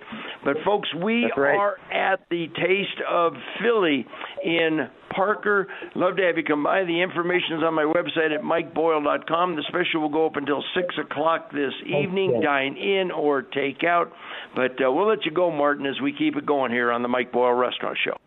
[0.45, 1.55] But, folks, we right.
[1.55, 4.05] are at the Taste of Philly
[4.43, 5.67] in Parker.
[5.95, 6.83] Love to have you come by.
[6.85, 9.55] The information is on my website at mikeboyle.com.
[9.55, 12.39] The special will go up until 6 o'clock this evening.
[12.41, 14.11] Dine in or take out.
[14.55, 17.09] But uh, we'll let you go, Martin, as we keep it going here on the
[17.09, 18.17] Mike Boyle Restaurant Show.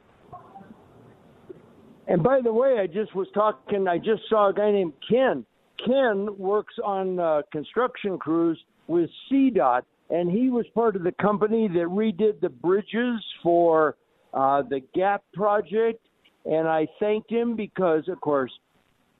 [2.10, 3.86] And by the way, I just was talking.
[3.86, 5.46] I just saw a guy named Ken.
[5.86, 11.68] Ken works on uh, construction crews with CDOT, and he was part of the company
[11.68, 13.94] that redid the bridges for
[14.34, 16.04] uh, the Gap project.
[16.46, 18.50] And I thanked him because, of course,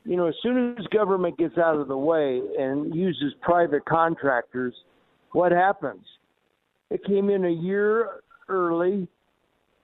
[0.04, 4.74] you know, as soon as government gets out of the way and uses private contractors,
[5.30, 6.04] what happens?
[6.90, 9.06] It came in a year early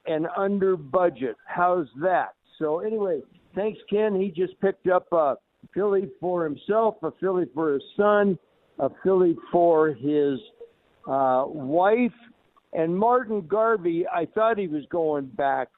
[0.07, 1.37] and under budget.
[1.47, 2.36] How's that?
[2.59, 3.21] So anyway,
[3.55, 4.21] thanks Ken.
[4.21, 5.37] He just picked up a
[5.75, 8.38] Philly for himself, a Philly for his son,
[8.79, 10.38] a Philly for his
[11.09, 12.12] uh, wife,
[12.73, 14.07] and Martin Garvey.
[14.07, 15.69] I thought he was going back.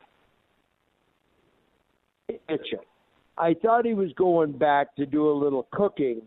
[3.39, 6.23] I thought he was going back to do a little cooking,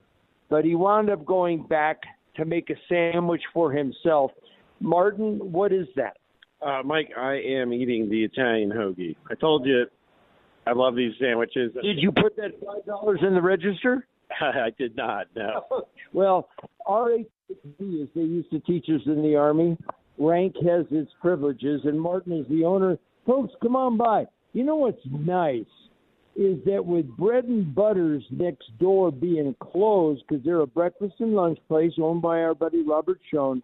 [0.49, 2.01] but he wound up going back
[2.35, 4.31] to make a sandwich for himself.
[4.79, 6.17] Martin, what is that?
[6.61, 9.15] Uh, Mike, I am eating the Italian hoagie.
[9.29, 9.85] I told you
[10.67, 11.71] I love these sandwiches.
[11.81, 14.07] Did you put that five dollars in the register?
[14.41, 15.27] I did not.
[15.35, 15.85] No.
[16.13, 16.49] Well,
[16.89, 19.77] RHB, as they used to teach us in the Army,
[20.17, 22.97] rank has its privileges, and Martin is the owner.
[23.25, 24.25] Folks, come on by.
[24.51, 25.63] You know what's nice
[26.35, 31.33] is that with Bread and Butters next door being closed because they're a breakfast and
[31.33, 33.61] lunch place owned by our buddy Robert Schoen,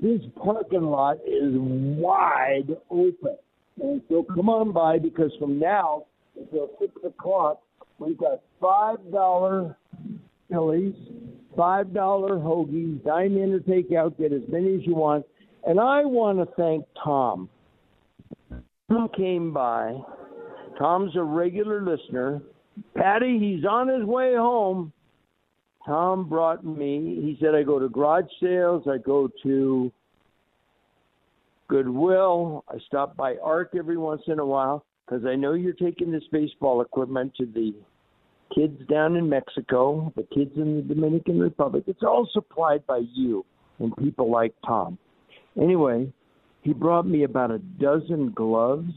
[0.00, 3.36] this parking lot is wide open.
[3.80, 6.06] And so come on by because from now
[6.52, 7.60] until six o'clock,
[7.98, 9.76] we've got five dollar
[10.50, 10.94] Phillies,
[11.56, 15.24] five dollar hoagies, dine in or take out, get as many as you want.
[15.66, 17.48] And I want to thank Tom.
[18.88, 19.98] Tom came by.
[20.78, 22.42] Tom's a regular listener.
[22.96, 24.92] Patty, he's on his way home.
[25.86, 27.20] Tom brought me.
[27.22, 28.84] He said I go to garage sales.
[28.88, 29.92] I go to
[31.68, 32.64] Goodwill.
[32.68, 36.22] I stop by Arc every once in a while because I know you're taking this
[36.30, 37.74] baseball equipment to the
[38.54, 41.84] kids down in Mexico, the kids in the Dominican Republic.
[41.86, 43.44] It's all supplied by you
[43.78, 44.98] and people like Tom.
[45.60, 46.12] Anyway,
[46.62, 48.92] he brought me about a dozen gloves.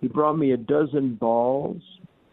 [0.00, 1.82] He brought me a dozen balls.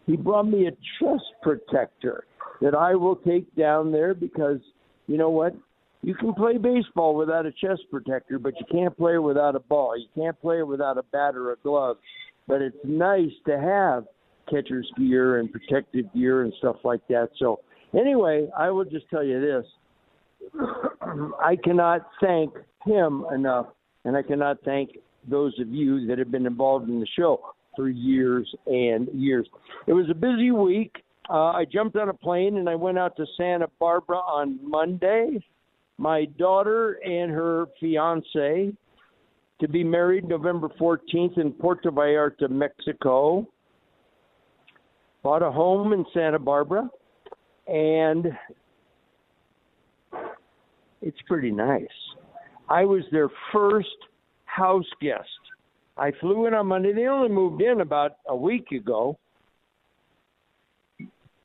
[0.06, 2.24] He brought me a chest protector
[2.60, 4.58] that I will take down there because
[5.06, 5.54] you know what?
[6.02, 9.96] You can play baseball without a chest protector, but you can't play without a ball.
[9.96, 11.96] You can't play without a bat or a glove.
[12.48, 14.04] But it's nice to have
[14.50, 17.28] catcher's gear and protective gear and stuff like that.
[17.38, 17.60] So,
[17.98, 19.64] anyway, I will just tell you this
[21.44, 22.52] I cannot thank
[22.84, 23.66] him enough,
[24.04, 27.40] and I cannot thank those of you that have been involved in the show
[27.76, 29.46] for years and years.
[29.86, 30.96] It was a busy week.
[31.30, 35.38] Uh, I jumped on a plane and I went out to Santa Barbara on Monday.
[35.98, 38.72] My daughter and her fiance
[39.62, 43.46] to be married November 14th in Puerto Vallarta, Mexico.
[45.22, 46.90] bought a home in Santa Barbara,
[47.68, 48.26] and
[51.00, 51.86] it's pretty nice.
[52.68, 53.86] I was their first
[54.46, 55.28] house guest.
[55.96, 56.92] I flew in on Monday.
[56.92, 59.16] They only moved in about a week ago.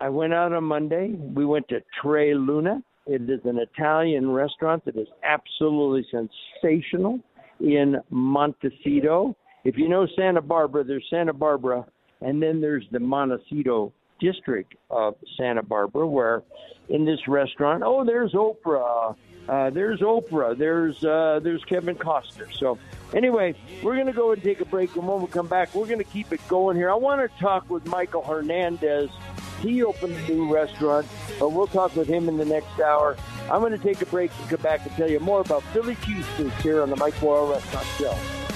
[0.02, 1.10] I went out on Monday.
[1.10, 2.84] We went to Tre Lune.
[3.06, 7.20] It is an Italian restaurant that is absolutely sensational
[7.60, 9.36] in Montecito.
[9.64, 11.86] If you know Santa Barbara, there's Santa Barbara,
[12.22, 16.44] and then there's the Montecito district of Santa Barbara, where
[16.90, 19.16] in this restaurant, oh, there's Oprah,
[19.48, 22.52] uh, there's Oprah, there's uh, there's Kevin Costner.
[22.58, 22.78] So
[23.14, 25.86] anyway, we're going to go and take a break, and when we come back, we're
[25.86, 26.90] going to keep it going here.
[26.90, 29.10] I want to talk with Michael Hernandez.
[29.62, 31.08] He opened a new restaurant,
[31.40, 33.18] but we'll talk with him in the next hour.
[33.52, 35.96] I'm going to take a break and come back and tell you more about Philly
[35.96, 38.47] cheesesteaks here on the Mike Boyle Restaurant Show.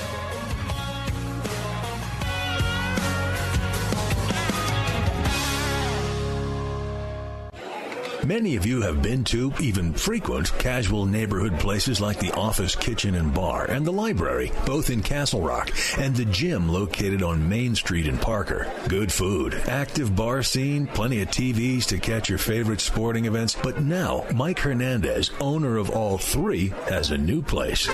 [8.26, 13.16] Many of you have been to, even frequent, casual neighborhood places like the office, kitchen,
[13.16, 17.74] and bar, and the library, both in Castle Rock, and the gym located on Main
[17.74, 18.72] Street in Parker.
[18.88, 23.58] Good food, active bar scene, plenty of TVs to catch your favorite sporting events.
[23.62, 27.90] But now, Mike Hernandez, owner of all three, has a new place.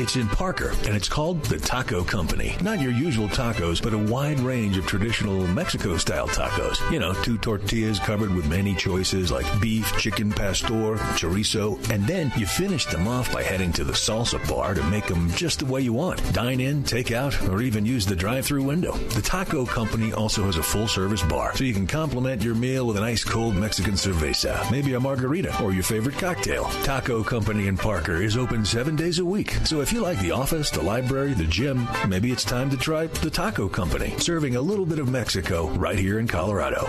[0.00, 2.56] It's in Parker, and it's called the Taco Company.
[2.62, 6.90] Not your usual tacos, but a wide range of traditional Mexico style tacos.
[6.90, 12.32] You know, two tortillas covered with many choices like beef, chicken pastor, chorizo, and then
[12.34, 15.66] you finish them off by heading to the salsa bar to make them just the
[15.66, 16.32] way you want.
[16.32, 18.92] Dine in, take out, or even use the drive through window.
[18.92, 22.86] The Taco Company also has a full service bar, so you can complement your meal
[22.86, 26.64] with an ice cold Mexican cerveza, maybe a margarita, or your favorite cocktail.
[26.84, 30.30] Taco Company in Parker is open seven days a week, so if you like the
[30.30, 34.60] office, the library, the gym, maybe it's time to try the Taco Company, serving a
[34.60, 36.88] little bit of Mexico right here in Colorado.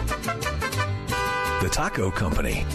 [1.62, 2.66] The Taco Company.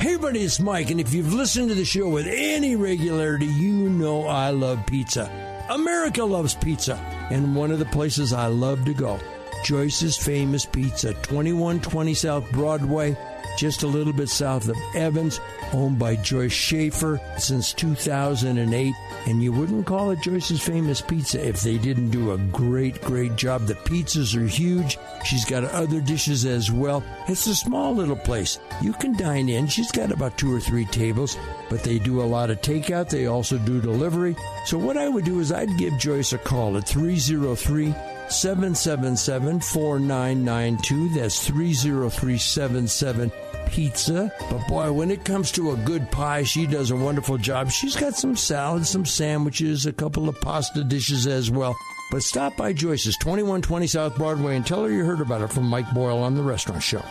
[0.00, 3.88] Hey, everybody, it's Mike, and if you've listened to the show with any regularity, you
[3.88, 5.30] know I love pizza.
[5.70, 6.96] America loves pizza,
[7.30, 9.20] and one of the places I love to go,
[9.64, 13.16] Joyce's Famous Pizza, 2120 South Broadway,
[13.56, 15.40] just a little bit south of Evans,
[15.72, 18.94] owned by Joyce Schaefer since 2008.
[19.26, 23.36] And you wouldn't call it Joyce's Famous Pizza if they didn't do a great, great
[23.36, 23.62] job.
[23.62, 24.98] The pizzas are huge.
[25.24, 27.02] She's got other dishes as well.
[27.28, 28.58] It's a small little place.
[28.82, 29.66] You can dine in.
[29.66, 31.38] She's got about two or three tables,
[31.70, 33.08] but they do a lot of takeout.
[33.08, 34.36] They also do delivery.
[34.66, 37.94] So what I would do is I'd give Joyce a call at 303
[38.28, 41.08] 777 4992.
[41.10, 43.32] That's 30377
[43.66, 44.32] pizza.
[44.50, 47.70] But boy, when it comes to a good pie, she does a wonderful job.
[47.70, 51.76] She's got some salads, some sandwiches, a couple of pasta dishes as well.
[52.10, 55.64] But stop by Joyce's, 2120 South Broadway, and tell her you heard about it from
[55.64, 57.02] Mike Boyle on The Restaurant Show.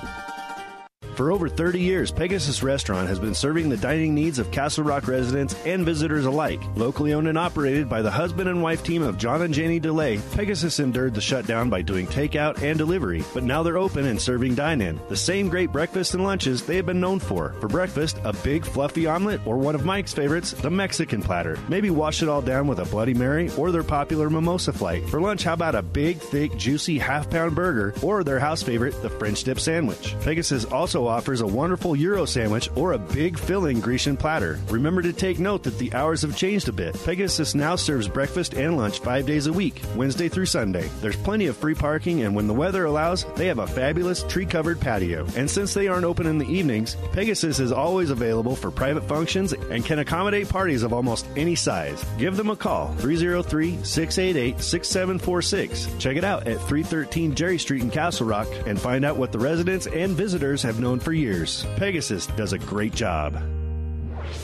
[1.15, 5.07] For over 30 years, Pegasus Restaurant has been serving the dining needs of Castle Rock
[5.07, 6.59] residents and visitors alike.
[6.75, 10.19] Locally owned and operated by the husband and wife team of John and Janie DeLay,
[10.33, 14.55] Pegasus endured the shutdown by doing takeout and delivery, but now they're open and serving
[14.55, 14.99] dine in.
[15.07, 17.53] The same great breakfasts and lunches they have been known for.
[17.59, 21.59] For breakfast, a big fluffy omelet, or one of Mike's favorites, the Mexican platter.
[21.69, 25.07] Maybe wash it all down with a Bloody Mary or their popular mimosa flight.
[25.09, 28.99] For lunch, how about a big, thick, juicy half pound burger or their house favorite,
[29.03, 30.15] the French dip sandwich?
[30.21, 34.59] Pegasus also offers a wonderful Euro sandwich or a big filling Grecian platter.
[34.69, 36.95] Remember to take note that the hours have changed a bit.
[37.05, 40.89] Pegasus now serves breakfast and lunch five days a week, Wednesday through Sunday.
[41.01, 44.45] There's plenty of free parking, and when the weather allows, they have a fabulous tree
[44.45, 45.25] covered patio.
[45.35, 49.53] And since they aren't open in the evenings, Pegasus is always available for private functions
[49.53, 52.03] and can accommodate parties of almost any size.
[52.17, 55.87] Give them a call 303 688 6746.
[55.99, 59.39] Check it out at 313 Jerry Street in Castle Rock and find out what the
[59.39, 61.65] residents and visitors have known for years.
[61.77, 63.41] Pegasus does a great job.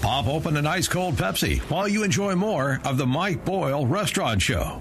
[0.02, 4.42] Pop open an ice cold Pepsi while you enjoy more of the Mike Boyle Restaurant
[4.42, 4.80] Show.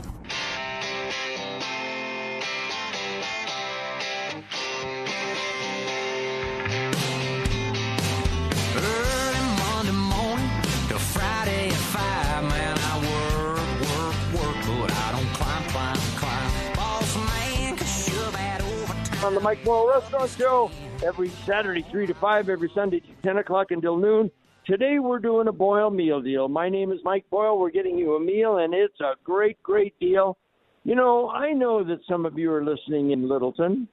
[19.39, 20.71] The Mike Boyle Restaurant Show
[21.05, 24.33] every Saturday, 3 to 5, every Sunday, 10 o'clock until noon.
[24.67, 26.49] Today, we're doing a Boyle meal deal.
[26.49, 27.57] My name is Mike Boyle.
[27.57, 30.37] We're getting you a meal, and it's a great, great deal.
[30.83, 33.87] You know, I know that some of you are listening in Littleton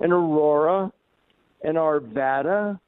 [0.00, 0.90] and Aurora
[1.62, 2.80] and Arvada,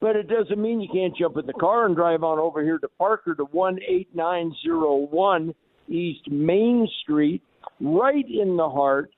[0.00, 2.78] but it doesn't mean you can't jump in the car and drive on over here
[2.78, 5.54] to Parker to 18901
[5.88, 7.42] East Main Street,
[7.80, 9.10] right in the heart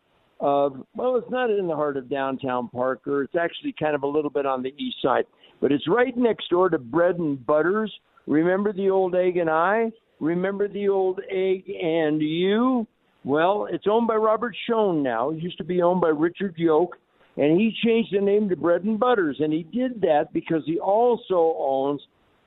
[0.43, 3.23] of well, it's not in the heart of downtown Parker.
[3.23, 5.25] It's actually kind of a little bit on the east side,
[5.61, 7.93] but it's right next door to Bread and Butters.
[8.27, 9.93] Remember the old egg and I?
[10.21, 12.87] Remember the old egg and you?
[13.25, 15.31] Well, it's owned by Robert Schoen now.
[15.31, 16.97] It used to be owned by Richard Yoke,
[17.37, 20.81] and he changed the name to Bread and Butters, and he did that because he
[20.81, 22.01] also owns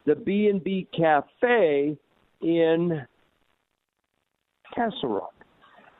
[0.05, 1.97] the B and B Cafe
[2.41, 3.01] in
[4.75, 5.33] Castle Rock.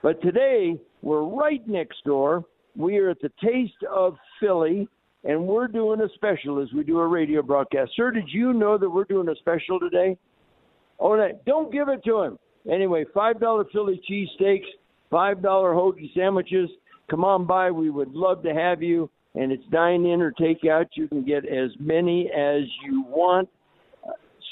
[0.03, 2.43] But today we're right next door.
[2.75, 4.89] We are at the Taste of Philly,
[5.23, 7.91] and we're doing a special as we do a radio broadcast.
[7.95, 10.17] Sir, did you know that we're doing a special today?
[10.99, 12.39] Oh, no, don't give it to him.
[12.69, 14.65] Anyway, five dollar Philly cheesesteaks,
[15.11, 16.69] five dollar hoagie sandwiches.
[17.09, 17.69] Come on by.
[17.69, 19.09] We would love to have you.
[19.35, 20.87] And it's dine in or take out.
[20.95, 23.47] You can get as many as you want.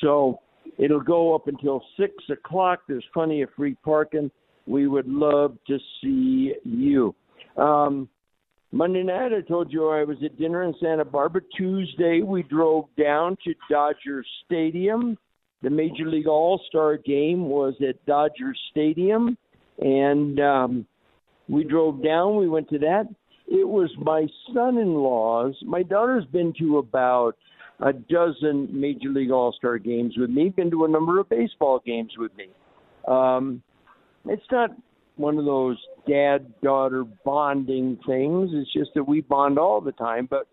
[0.01, 0.39] So
[0.77, 2.81] it'll go up until six o'clock.
[2.87, 4.29] There's plenty of free parking.
[4.65, 7.13] We would love to see you.
[7.57, 8.09] Um,
[8.71, 11.41] Monday night, I told you I was at dinner in Santa Barbara.
[11.55, 15.17] Tuesday, we drove down to Dodger Stadium.
[15.61, 19.37] The Major League All Star game was at Dodger Stadium,
[19.79, 20.85] and um,
[21.47, 22.37] we drove down.
[22.37, 23.03] We went to that.
[23.47, 25.55] It was my son in law's.
[25.63, 27.33] My daughter's been to about
[27.79, 31.81] a dozen Major League All Star games with me, been to a number of baseball
[31.85, 32.47] games with me.
[33.07, 33.61] Um,
[34.25, 34.71] it's not
[35.15, 38.49] one of those dad daughter bonding things.
[38.53, 40.27] It's just that we bond all the time.
[40.29, 40.47] But,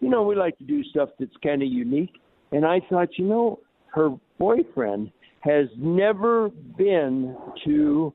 [0.00, 2.12] you know, we like to do stuff that's kind of unique.
[2.52, 3.60] And I thought, you know,
[3.94, 5.10] her boyfriend
[5.40, 8.12] has never been to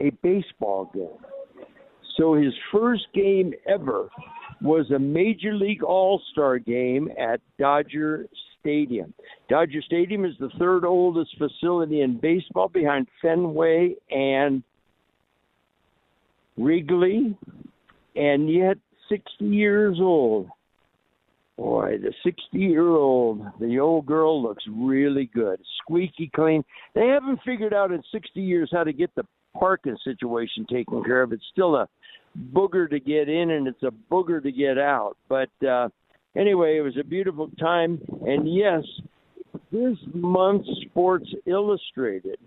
[0.00, 1.08] a baseball game.
[2.16, 4.08] So his first game ever
[4.60, 8.26] was a Major League All Star game at Dodger
[8.60, 9.14] Stadium.
[9.48, 14.62] Dodger Stadium is the third oldest facility in baseball behind Fenway and
[16.56, 17.36] Wrigley,
[18.16, 18.76] and yet
[19.08, 20.48] 60 years old.
[21.56, 25.60] Boy, the 60 year old, the old girl looks really good.
[25.82, 26.62] Squeaky clean.
[26.94, 29.24] They haven't figured out in 60 years how to get the
[29.58, 31.32] parking situation taken care of.
[31.32, 31.88] It's still a
[32.54, 35.16] booger to get in and it's a booger to get out.
[35.28, 35.88] But uh,
[36.38, 38.00] anyway, it was a beautiful time.
[38.26, 38.82] And yes,
[39.72, 42.38] this month's Sports Illustrated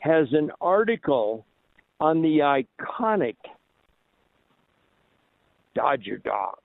[0.00, 1.44] has an article
[2.00, 3.36] on the iconic
[5.74, 6.56] Dodger dogs.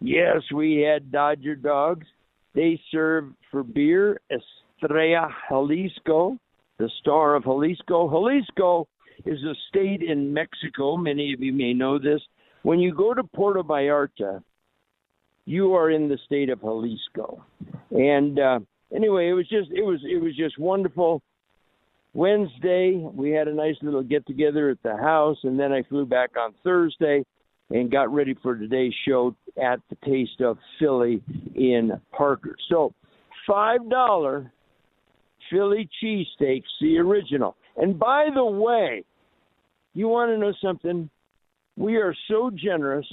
[0.00, 2.06] Yes, we had Dodger dogs.
[2.54, 6.38] They serve for beer Estrella Jalisco,
[6.78, 8.10] the star of Jalisco.
[8.10, 8.88] Jalisco
[9.24, 10.96] is a state in Mexico.
[10.96, 12.20] Many of you may know this.
[12.62, 14.42] When you go to Puerto Vallarta,
[15.46, 17.42] you are in the state of Jalisco.
[17.90, 18.58] And uh,
[18.94, 21.22] anyway, it was just it was it was just wonderful.
[22.12, 26.06] Wednesday, we had a nice little get together at the house, and then I flew
[26.06, 27.24] back on Thursday
[27.70, 31.22] and got ready for today's show at the Taste of Philly
[31.54, 32.56] in Parker.
[32.70, 32.94] So,
[33.46, 34.50] five dollar
[35.50, 37.54] Philly cheesesteaks, the original.
[37.76, 39.04] And by the way,
[39.94, 41.10] you want to know something?
[41.76, 43.06] We are so generous.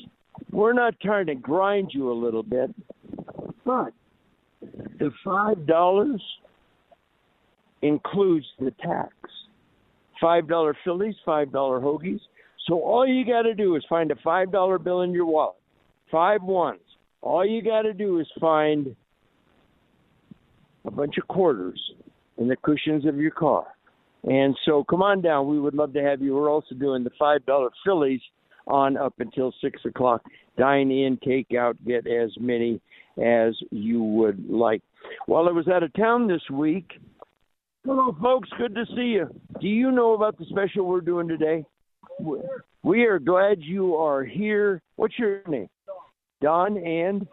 [0.52, 2.74] We're not trying to grind you a little bit,
[3.66, 3.94] but
[5.00, 6.22] the five dollars
[7.82, 9.14] includes the tax.
[10.22, 12.22] Five dollar Phillies, five dollar hoagies.
[12.68, 15.58] So all you got to do is find a five dollar bill in your wallet,
[16.12, 16.80] five ones.
[17.22, 18.96] All you got to do is find
[20.86, 21.80] a bunch of quarters
[22.38, 23.66] in the cushions of your car.
[24.24, 25.48] And so come on down.
[25.50, 26.36] We would love to have you.
[26.36, 28.22] We're also doing the five dollar Phillies
[28.68, 30.24] on up until six o'clock.
[30.58, 32.80] Dine in, take out, get as many
[33.18, 34.82] as you would like.
[35.26, 36.92] While I was out of town this week,
[37.86, 39.28] hello folks, good to see you.
[39.60, 41.66] Do you know about the special we're doing today?
[42.84, 44.82] We are glad you are here.
[44.96, 45.70] What's your name?
[46.42, 47.28] Don and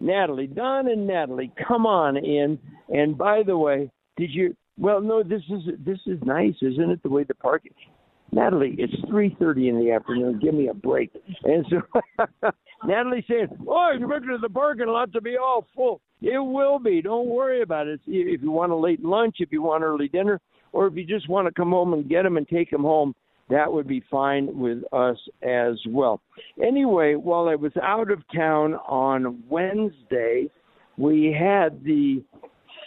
[0.00, 0.46] Natalie.
[0.46, 2.58] Don and Natalie, come on in.
[2.88, 7.02] And by the way, did you well, no, this is this is nice, isn't it?
[7.02, 7.62] The way the park.
[8.36, 10.38] Natalie, it's three thirty in the afternoon.
[10.40, 11.10] Give me a break.
[11.44, 12.50] And so
[12.84, 17.00] Natalie saying, "Oh, you're making the parking lot to be all full." It will be.
[17.00, 17.98] Don't worry about it.
[18.06, 20.38] If you want a late lunch, if you want early dinner,
[20.72, 23.14] or if you just want to come home and get them and take them home,
[23.48, 26.20] that would be fine with us as well.
[26.62, 30.50] Anyway, while I was out of town on Wednesday,
[30.98, 32.22] we had the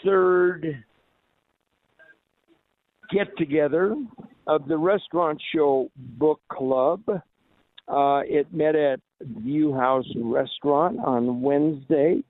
[0.06, 0.84] third
[3.12, 3.96] get together
[4.48, 7.02] of the Restaurant Show Book Club.
[7.08, 12.24] Uh, it met at View House Restaurant on Wednesday.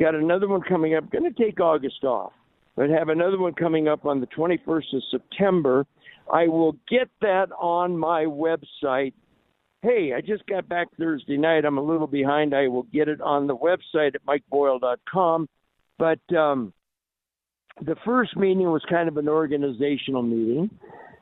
[0.00, 1.10] Got another one coming up.
[1.10, 2.32] Going to take August off,
[2.76, 5.86] but have another one coming up on the 21st of September.
[6.32, 9.12] I will get that on my website
[9.82, 11.64] hey, I just got back Thursday night.
[11.64, 12.54] I'm a little behind.
[12.54, 15.48] I will get it on the website at mikeboyle.com.
[15.98, 16.72] But um,
[17.84, 20.70] the first meeting was kind of an organizational meeting.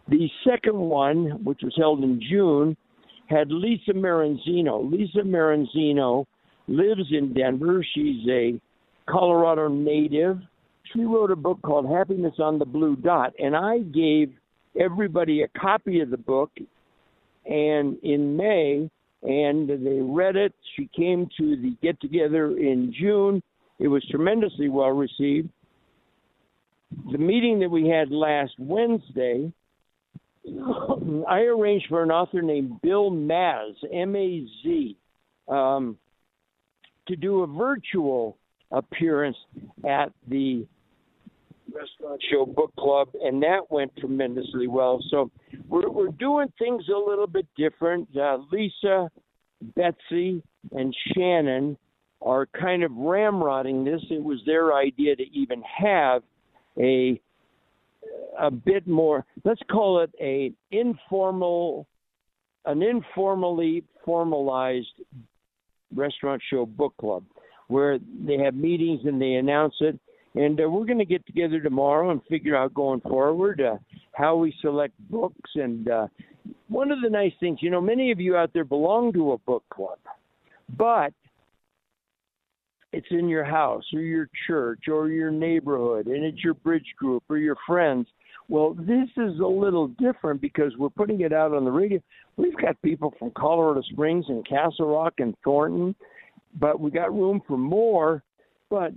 [0.08, 2.76] The second one, which was held in June,
[3.26, 4.90] had Lisa Maranzino.
[4.90, 6.26] Lisa Maranzino
[6.68, 7.84] lives in Denver.
[7.94, 8.60] She's a
[9.08, 10.38] Colorado native.
[10.92, 14.32] She wrote a book called Happiness on the Blue Dot, and I gave
[14.78, 16.50] everybody a copy of the book
[17.46, 18.90] and in May
[19.22, 20.52] and they read it.
[20.76, 23.42] She came to the get together in June.
[23.78, 25.48] It was tremendously well received.
[27.10, 29.52] The meeting that we had last Wednesday,
[31.28, 34.96] I arranged for an author named Bill Maz, M A Z,
[35.48, 35.98] um,
[37.08, 38.36] to do a virtual
[38.70, 39.36] appearance
[39.88, 40.66] at the
[41.72, 45.02] Restaurant Show Book Club, and that went tremendously well.
[45.10, 45.30] So
[45.68, 48.08] we're, we're doing things a little bit different.
[48.16, 49.10] Uh, Lisa,
[49.74, 50.42] Betsy,
[50.72, 51.76] and Shannon
[52.22, 54.00] are kind of ramrodding this.
[54.10, 56.22] It was their idea to even have
[56.78, 57.20] a
[58.38, 59.24] a bit more.
[59.44, 61.86] Let's call it a informal,
[62.64, 64.86] an informally formalized
[65.94, 67.24] restaurant show book club,
[67.68, 69.98] where they have meetings and they announce it
[70.36, 73.78] and uh, we're going to get together tomorrow and figure out going forward uh,
[74.12, 75.50] how we select books.
[75.54, 76.08] And uh,
[76.68, 79.38] one of the nice things, you know, many of you out there belong to a
[79.38, 79.98] book club,
[80.76, 81.14] but
[82.92, 87.24] it's in your house or your church or your neighborhood, and it's your bridge group
[87.30, 88.06] or your friends.
[88.48, 92.00] Well, this is a little different because we're putting it out on the radio.
[92.36, 95.96] We've got people from Colorado Springs and Castle Rock and Thornton,
[96.58, 98.22] but we got room for more.
[98.70, 98.92] But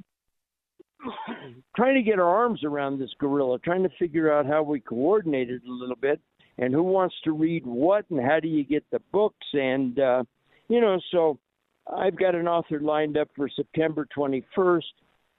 [1.75, 5.49] trying to get our arms around this gorilla, trying to figure out how we coordinate
[5.49, 6.19] it a little bit,
[6.59, 10.23] and who wants to read what, and how do you get the books, and uh,
[10.67, 10.99] you know.
[11.11, 11.39] So
[11.91, 14.83] I've got an author lined up for September 21st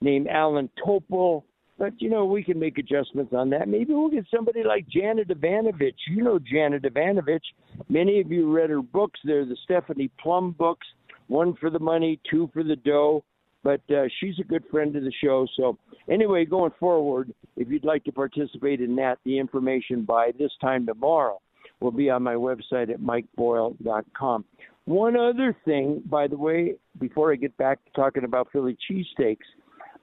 [0.00, 1.44] named Alan Topol.
[1.80, 3.66] But you know, we can make adjustments on that.
[3.66, 5.98] Maybe we'll get somebody like Janet Evanovich.
[6.08, 7.44] You know Janet Evanovich.
[7.88, 9.18] Many of you read her books.
[9.24, 10.86] They're the Stephanie Plum books.
[11.28, 13.24] One for the money, two for the dough
[13.62, 15.46] but uh, she's a good friend of the show.
[15.56, 15.76] So,
[16.10, 20.86] anyway, going forward, if you'd like to participate in that, the information by this time
[20.86, 21.40] tomorrow
[21.80, 24.44] will be on my website at mikeboyle.com.
[24.86, 29.36] One other thing, by the way, before I get back to talking about Philly cheesesteaks,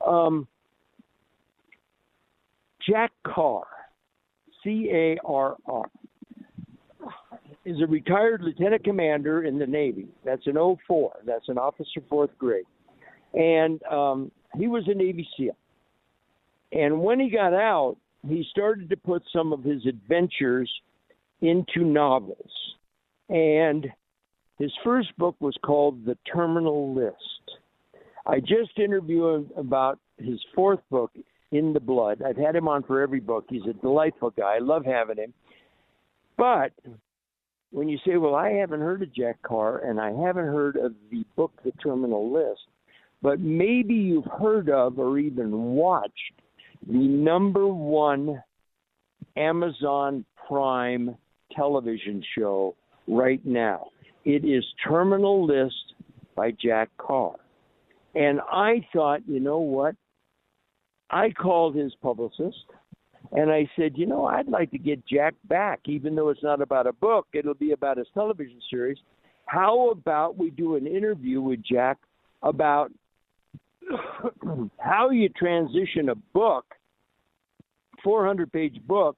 [0.05, 0.47] um,
[2.87, 3.65] Jack Carr,
[4.63, 5.85] C A R R,
[7.65, 10.07] is a retired lieutenant commander in the Navy.
[10.23, 10.55] That's an
[10.87, 11.17] 04.
[11.25, 12.65] That's an officer fourth grade
[13.33, 15.55] and um, he was a Navy SEAL.
[16.71, 20.71] And when he got out, he started to put some of his adventures
[21.41, 22.51] into novels.
[23.29, 23.87] And
[24.57, 27.15] his first book was called The Terminal List.
[28.25, 31.11] I just interviewed him about his fourth book,
[31.51, 32.21] In the Blood.
[32.25, 33.45] I've had him on for every book.
[33.49, 34.55] He's a delightful guy.
[34.55, 35.33] I love having him.
[36.37, 36.71] But
[37.71, 40.93] when you say, well, I haven't heard of Jack Carr and I haven't heard of
[41.11, 42.61] the book, The Terminal List,
[43.21, 46.13] but maybe you've heard of or even watched
[46.85, 48.41] the number one
[49.35, 51.15] Amazon Prime
[51.55, 52.75] television show
[53.07, 53.87] right now.
[54.25, 55.93] It is Terminal List
[56.35, 57.35] by Jack Carr.
[58.15, 59.95] And I thought, you know what?
[61.09, 62.65] I called his publicist
[63.31, 66.61] and I said, you know, I'd like to get Jack back, even though it's not
[66.61, 68.97] about a book, it'll be about his television series.
[69.45, 71.97] How about we do an interview with Jack
[72.43, 72.91] about
[74.77, 76.65] how you transition a book,
[78.03, 79.17] 400 page book,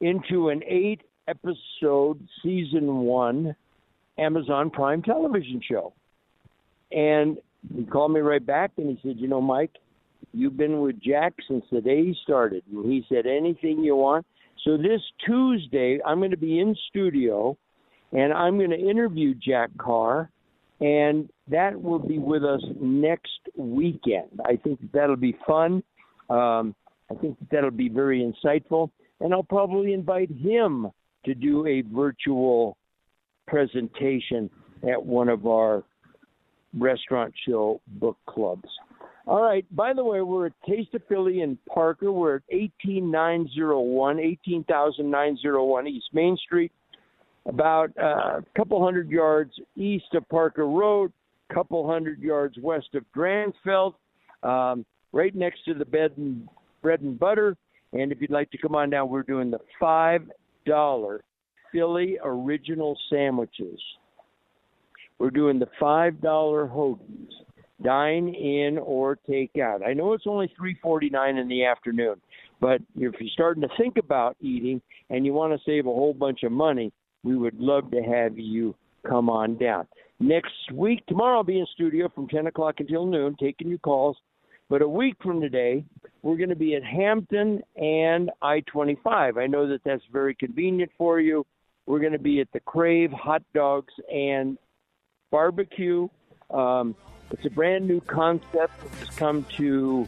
[0.00, 3.54] into an eight episode season one
[4.18, 5.92] Amazon Prime television show.
[6.90, 7.38] And
[7.74, 9.76] he called me right back and he said, You know, Mike,
[10.32, 12.62] you've been with Jack since the day he started.
[12.72, 14.26] And he said, Anything you want.
[14.64, 17.56] So this Tuesday, I'm going to be in studio
[18.12, 20.30] and I'm going to interview Jack Carr
[20.82, 24.40] and that will be with us next weekend.
[24.44, 25.82] I think that'll be fun.
[26.28, 26.74] Um,
[27.08, 30.90] I think that'll be very insightful, and I'll probably invite him
[31.24, 32.76] to do a virtual
[33.46, 34.50] presentation
[34.90, 35.84] at one of our
[36.76, 38.68] restaurant show book clubs.
[39.26, 39.64] All right.
[39.74, 42.10] By the way, we're at Taste of Philly in Parker.
[42.10, 46.72] We're at 18901, 18901 East Main Street
[47.46, 51.12] about uh, a couple hundred yards east of Parker Road,
[51.52, 53.94] couple hundred yards west of Dransfeldt,
[54.42, 56.48] um, right next to the bed and
[56.82, 57.56] bread and butter.
[57.92, 60.22] And if you'd like to come on down, we're doing the five
[60.66, 61.22] dollar
[61.72, 63.80] Philly original sandwiches.
[65.18, 67.28] we're doing the five dollar hoagies.
[67.82, 69.84] Dine in or take out.
[69.86, 72.20] I know it's only three forty nine in the afternoon,
[72.60, 74.80] but if you're starting to think about eating
[75.10, 78.38] and you want to save a whole bunch of money, we would love to have
[78.38, 78.74] you
[79.08, 79.86] come on down.
[80.20, 84.16] Next week, tomorrow I'll be in studio from 10 o'clock until noon, taking your calls.
[84.70, 85.84] But a week from today,
[86.22, 89.36] we're going to be at Hampton and I 25.
[89.36, 91.44] I know that that's very convenient for you.
[91.86, 94.56] We're going to be at the Crave Hot Dogs and
[95.30, 96.08] Barbecue.
[96.50, 96.94] Um,
[97.32, 98.52] it's a brand new concept
[98.82, 100.06] that has come to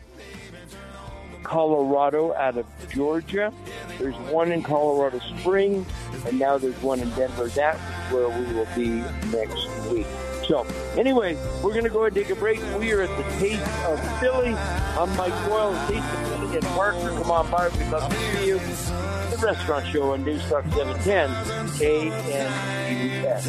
[1.42, 3.52] Colorado out of Georgia.
[3.98, 5.86] There's one in Colorado Springs,
[6.26, 7.48] and now there's one in Denver.
[7.48, 7.78] That's
[8.12, 10.06] where we will be next week.
[10.46, 10.66] So,
[10.96, 12.60] anyway, we're going to go ahead and take a break.
[12.78, 14.54] We are at the Taste of Philly.
[14.54, 17.10] I'm Mike Boyle, Taste of Philly, and Parker.
[17.10, 17.68] Come on by.
[17.68, 18.58] We'd love to see you.
[18.58, 21.30] The restaurant show on News Talk 710,
[23.32, 23.44] KNUS.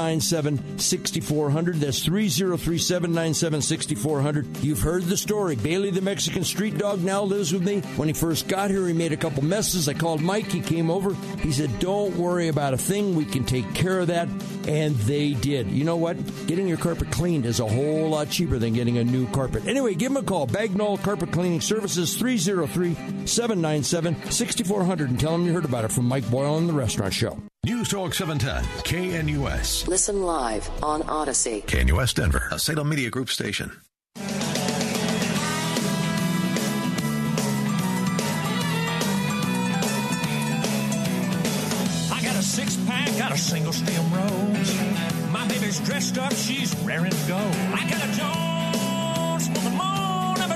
[0.03, 1.75] 797 6400.
[1.77, 4.57] That's 303 797 6400.
[4.57, 5.55] You've heard the story.
[5.55, 7.81] Bailey, the Mexican street dog, now lives with me.
[7.95, 9.87] When he first got here, he made a couple messes.
[9.87, 10.51] I called Mike.
[10.51, 11.13] He came over.
[11.39, 13.15] He said, Don't worry about a thing.
[13.15, 14.27] We can take care of that.
[14.67, 15.67] And they did.
[15.67, 16.17] You know what?
[16.47, 19.67] Getting your carpet cleaned is a whole lot cheaper than getting a new carpet.
[19.67, 20.47] Anyway, give him a call.
[20.47, 26.05] Bagnall Carpet Cleaning Services, 303 797 6400, and tell him you heard about it from
[26.05, 27.41] Mike Boyle on The Restaurant Show.
[27.65, 29.87] News Talk 710, KNUS.
[29.87, 31.61] Listen live on Odyssey.
[31.65, 33.71] KNUS Denver, a Salem Media Group station.
[34.17, 34.21] I
[42.21, 45.31] got a six pack, got a single stem rose.
[45.31, 47.37] My baby's dressed up, she's raring to go.
[47.37, 49.92] I got a Jones from the moon of a jukebox.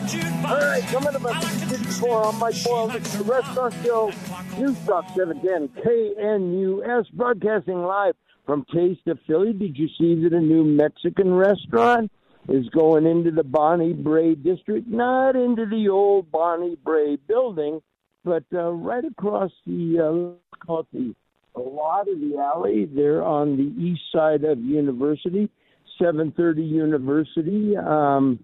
[0.08, 2.89] All right, coming up at 54 on Mike Boyle.
[2.91, 4.14] It's the Restaurant Show,
[4.58, 9.51] News Talk 710, KNUS, broadcasting live from Taste of Philly.
[9.51, 12.10] Did you see that a new Mexican restaurant
[12.47, 14.88] is going into the Bonnie Brae district?
[14.88, 17.82] Not into the old Bonnie Brae building,
[18.24, 21.16] but uh, right across the, uh, call it the
[21.55, 22.86] a lot of the alley.
[22.86, 25.49] They're on the east side of University,
[25.99, 27.76] 730 University.
[27.76, 28.39] Um,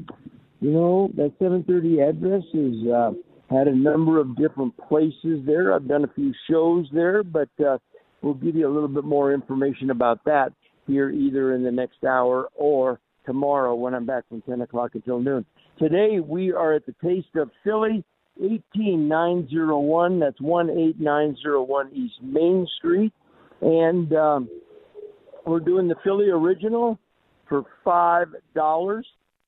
[0.63, 3.11] you know, that 730 address is uh,
[3.49, 5.73] had a number of different places there.
[5.73, 7.79] I've done a few shows there, but uh,
[8.21, 10.53] we'll give you a little bit more information about that
[10.87, 15.19] here either in the next hour or tomorrow when I'm back from 10 o'clock until
[15.19, 15.45] noon.
[15.77, 18.05] Today we are at the Taste of Philly,
[18.41, 20.19] 18901.
[20.21, 23.11] That's 18901 East Main Street.
[23.59, 24.49] And um,
[25.45, 26.97] we're doing the Philly Original
[27.49, 29.03] for $5.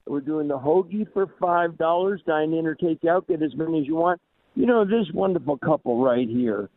[0.08, 2.26] We're doing the hoagie for $5.
[2.26, 3.28] Dine in or take out.
[3.28, 4.22] Get as many as you want.
[4.54, 6.70] You know, this wonderful couple right here,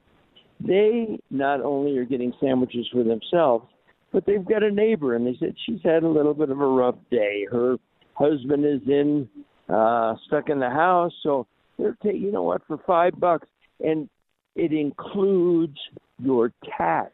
[0.60, 3.66] they not only are getting sandwiches for themselves,
[4.12, 6.66] but they've got a neighbor, and they said she's had a little bit of a
[6.66, 7.46] rough day.
[7.50, 7.76] Her
[8.14, 9.28] husband is in
[9.68, 11.46] uh, stuck in the house, so
[11.78, 13.46] they're taking you know what for five bucks,
[13.80, 14.08] and
[14.56, 15.78] it includes
[16.18, 17.12] your tax.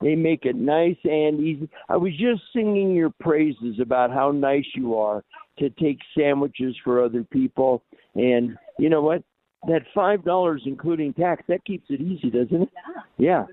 [0.00, 1.68] They make it nice and easy.
[1.88, 5.24] I was just singing your praises about how nice you are
[5.58, 7.82] to take sandwiches for other people,
[8.14, 9.22] and you know what?
[9.66, 12.68] That five dollars including tax that keeps it easy, doesn't it?
[13.16, 13.44] Yeah.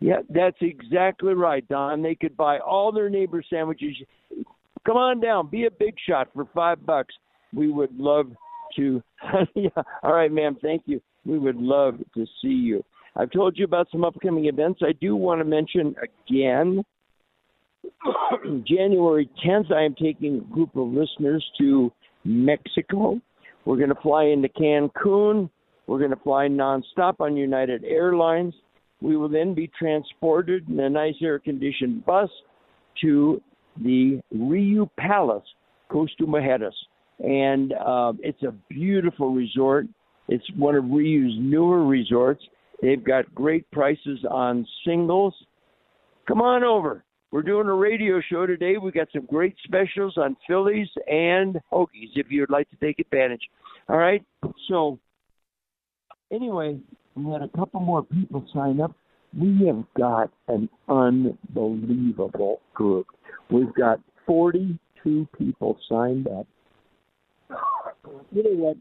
[0.00, 2.02] Yeah, that's exactly right, Don.
[2.02, 3.96] They could buy all their neighbor sandwiches.
[4.84, 7.14] Come on down, be a big shot for five bucks.
[7.54, 8.26] We would love
[8.76, 9.02] to.
[9.54, 9.70] yeah.
[10.02, 10.58] All right, ma'am.
[10.60, 11.00] Thank you.
[11.24, 12.84] We would love to see you.
[13.16, 14.80] I've told you about some upcoming events.
[14.82, 16.84] I do want to mention again
[18.66, 21.92] January 10th, I am taking a group of listeners to
[22.24, 23.20] Mexico.
[23.64, 25.50] We're going to fly into Cancun.
[25.86, 28.54] We're going to fly nonstop on United Airlines.
[29.00, 32.30] We will then be transported in a nice air conditioned bus
[33.02, 33.40] to
[33.82, 35.44] the Riu Palace,
[35.90, 36.72] Costa Mujeres.
[37.18, 39.86] And uh, it's a beautiful resort.
[40.28, 42.42] It's one of Riu's newer resorts.
[42.80, 45.34] They've got great prices on singles.
[46.26, 47.03] Come on over.
[47.34, 48.76] We're doing a radio show today.
[48.80, 53.40] We got some great specials on Phillies and hoagies if you'd like to take advantage.
[53.88, 54.24] All right.
[54.68, 55.00] So,
[56.32, 56.78] anyway,
[57.16, 58.94] we had a couple more people sign up.
[59.36, 63.08] We have got an unbelievable group.
[63.50, 66.46] We've got 42 people signed up.
[68.30, 68.76] You know what?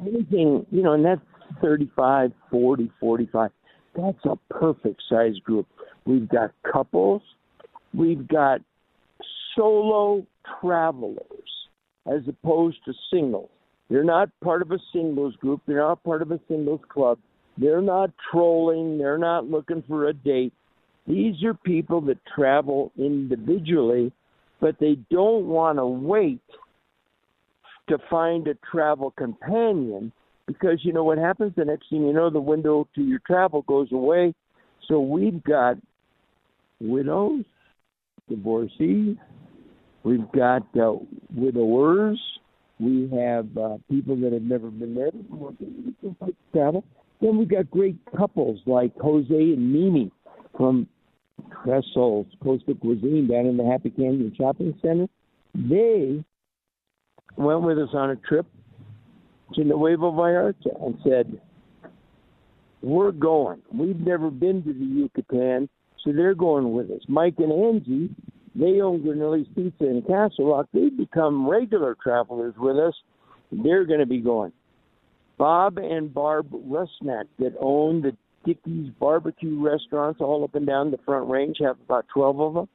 [0.00, 1.20] Anything, you know, and that's
[1.60, 3.50] 35, 40, 45.
[3.96, 5.66] That's a perfect size group.
[6.04, 7.22] We've got couples.
[7.96, 8.60] We've got
[9.56, 10.26] solo
[10.60, 11.20] travelers
[12.06, 13.48] as opposed to singles.
[13.88, 15.62] They're not part of a singles group.
[15.66, 17.18] They're not part of a singles club.
[17.56, 18.98] They're not trolling.
[18.98, 20.52] They're not looking for a date.
[21.06, 24.12] These are people that travel individually,
[24.60, 26.40] but they don't want to wait
[27.88, 30.12] to find a travel companion
[30.46, 33.62] because you know what happens the next thing you know the window to your travel
[33.62, 34.34] goes away
[34.88, 35.76] so we've got
[36.80, 37.44] widows
[38.28, 39.16] divorcees
[40.02, 40.94] we've got uh,
[41.34, 42.20] widowers
[42.78, 45.26] we have uh, people that have never been married
[46.52, 46.84] travel
[47.20, 50.10] then we've got great couples like jose and mimi
[50.56, 50.86] from
[51.64, 55.06] Trestles Coastal Cuisine down in the Happy Canyon Shopping Center.
[55.54, 56.24] They
[57.36, 58.46] went with us on a trip
[59.54, 61.40] to Nuevo Vallarta and said,
[62.82, 63.62] We're going.
[63.72, 65.68] We've never been to the Yucatan,
[66.06, 67.00] so they're going with us.
[67.08, 68.14] Mike and Angie,
[68.54, 70.68] they own Granelli's Pizza in Castle Rock.
[70.72, 72.94] They've become regular travelers with us.
[73.50, 74.52] They're going to be going.
[75.36, 80.98] Bob and Barb Rusnak that own the Dickey's barbecue restaurants all up and down the
[81.04, 82.68] Front Range, have about 12 of them.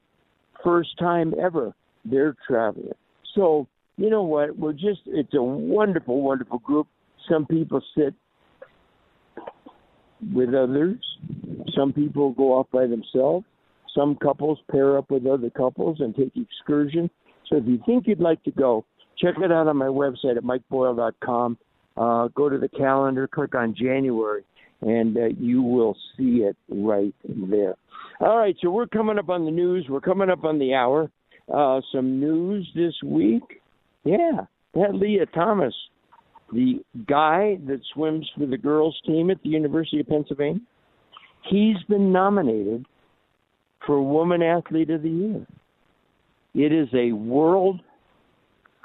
[0.62, 1.72] First time ever
[2.04, 2.92] they're traveling.
[3.34, 3.66] So,
[3.96, 4.58] you know what?
[4.58, 6.86] We're just, it's a wonderful, wonderful group.
[7.28, 8.14] Some people sit
[10.34, 10.98] with others,
[11.76, 13.44] some people go off by themselves.
[13.94, 17.10] Some couples pair up with other couples and take excursion.
[17.48, 18.84] So if you think you'd like to go,
[19.18, 21.58] check it out on my website at mikeboyle.com.
[21.96, 24.44] Uh, go to the calendar, click on January,
[24.80, 27.74] and uh, you will see it right there.
[28.20, 29.86] All right, so we're coming up on the news.
[29.88, 31.10] We're coming up on the hour.
[31.52, 33.42] Uh, some news this week.
[34.04, 35.74] Yeah, that Lia Thomas,
[36.52, 40.60] the guy that swims for the girls team at the University of Pennsylvania,
[41.48, 42.84] he's been nominated
[43.86, 45.46] for Woman Athlete of the Year.
[46.54, 47.80] It is a world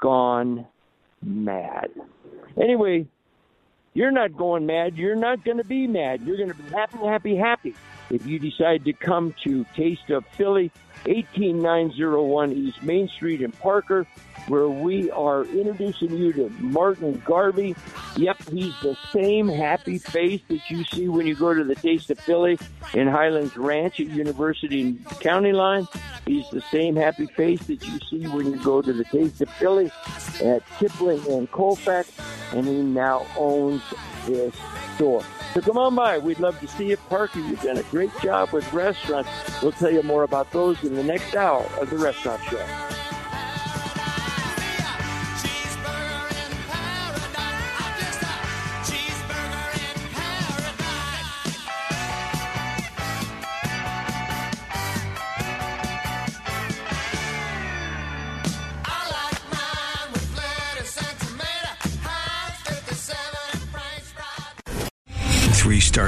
[0.00, 0.66] gone
[1.22, 1.90] mad.
[2.60, 3.06] Anyway,
[3.92, 4.96] you're not going mad.
[4.96, 6.22] You're not going to be mad.
[6.22, 7.74] You're going to be happy, happy, happy
[8.10, 10.70] if you decide to come to Taste of Philly,
[11.06, 14.06] 18901 East Main Street in Parker,
[14.48, 17.76] where we are introducing you to Martin Garvey.
[18.16, 22.10] Yep, he's the same happy face that you see when you go to the Taste
[22.10, 22.58] of Philly
[22.94, 25.86] in Highlands Ranch at University County Line.
[26.26, 29.50] He's the same happy face that you see when you go to the Taste of
[29.50, 29.90] Philly
[30.42, 32.10] at Kipling and Colfax,
[32.52, 33.82] and he now owns
[34.26, 34.54] this
[34.98, 35.22] door.
[35.54, 36.18] So come on by.
[36.18, 37.40] We'd love to see you, Parker.
[37.40, 39.30] You've done a great job with restaurants.
[39.62, 42.97] We'll tell you more about those in the next hour of the Restaurant Show.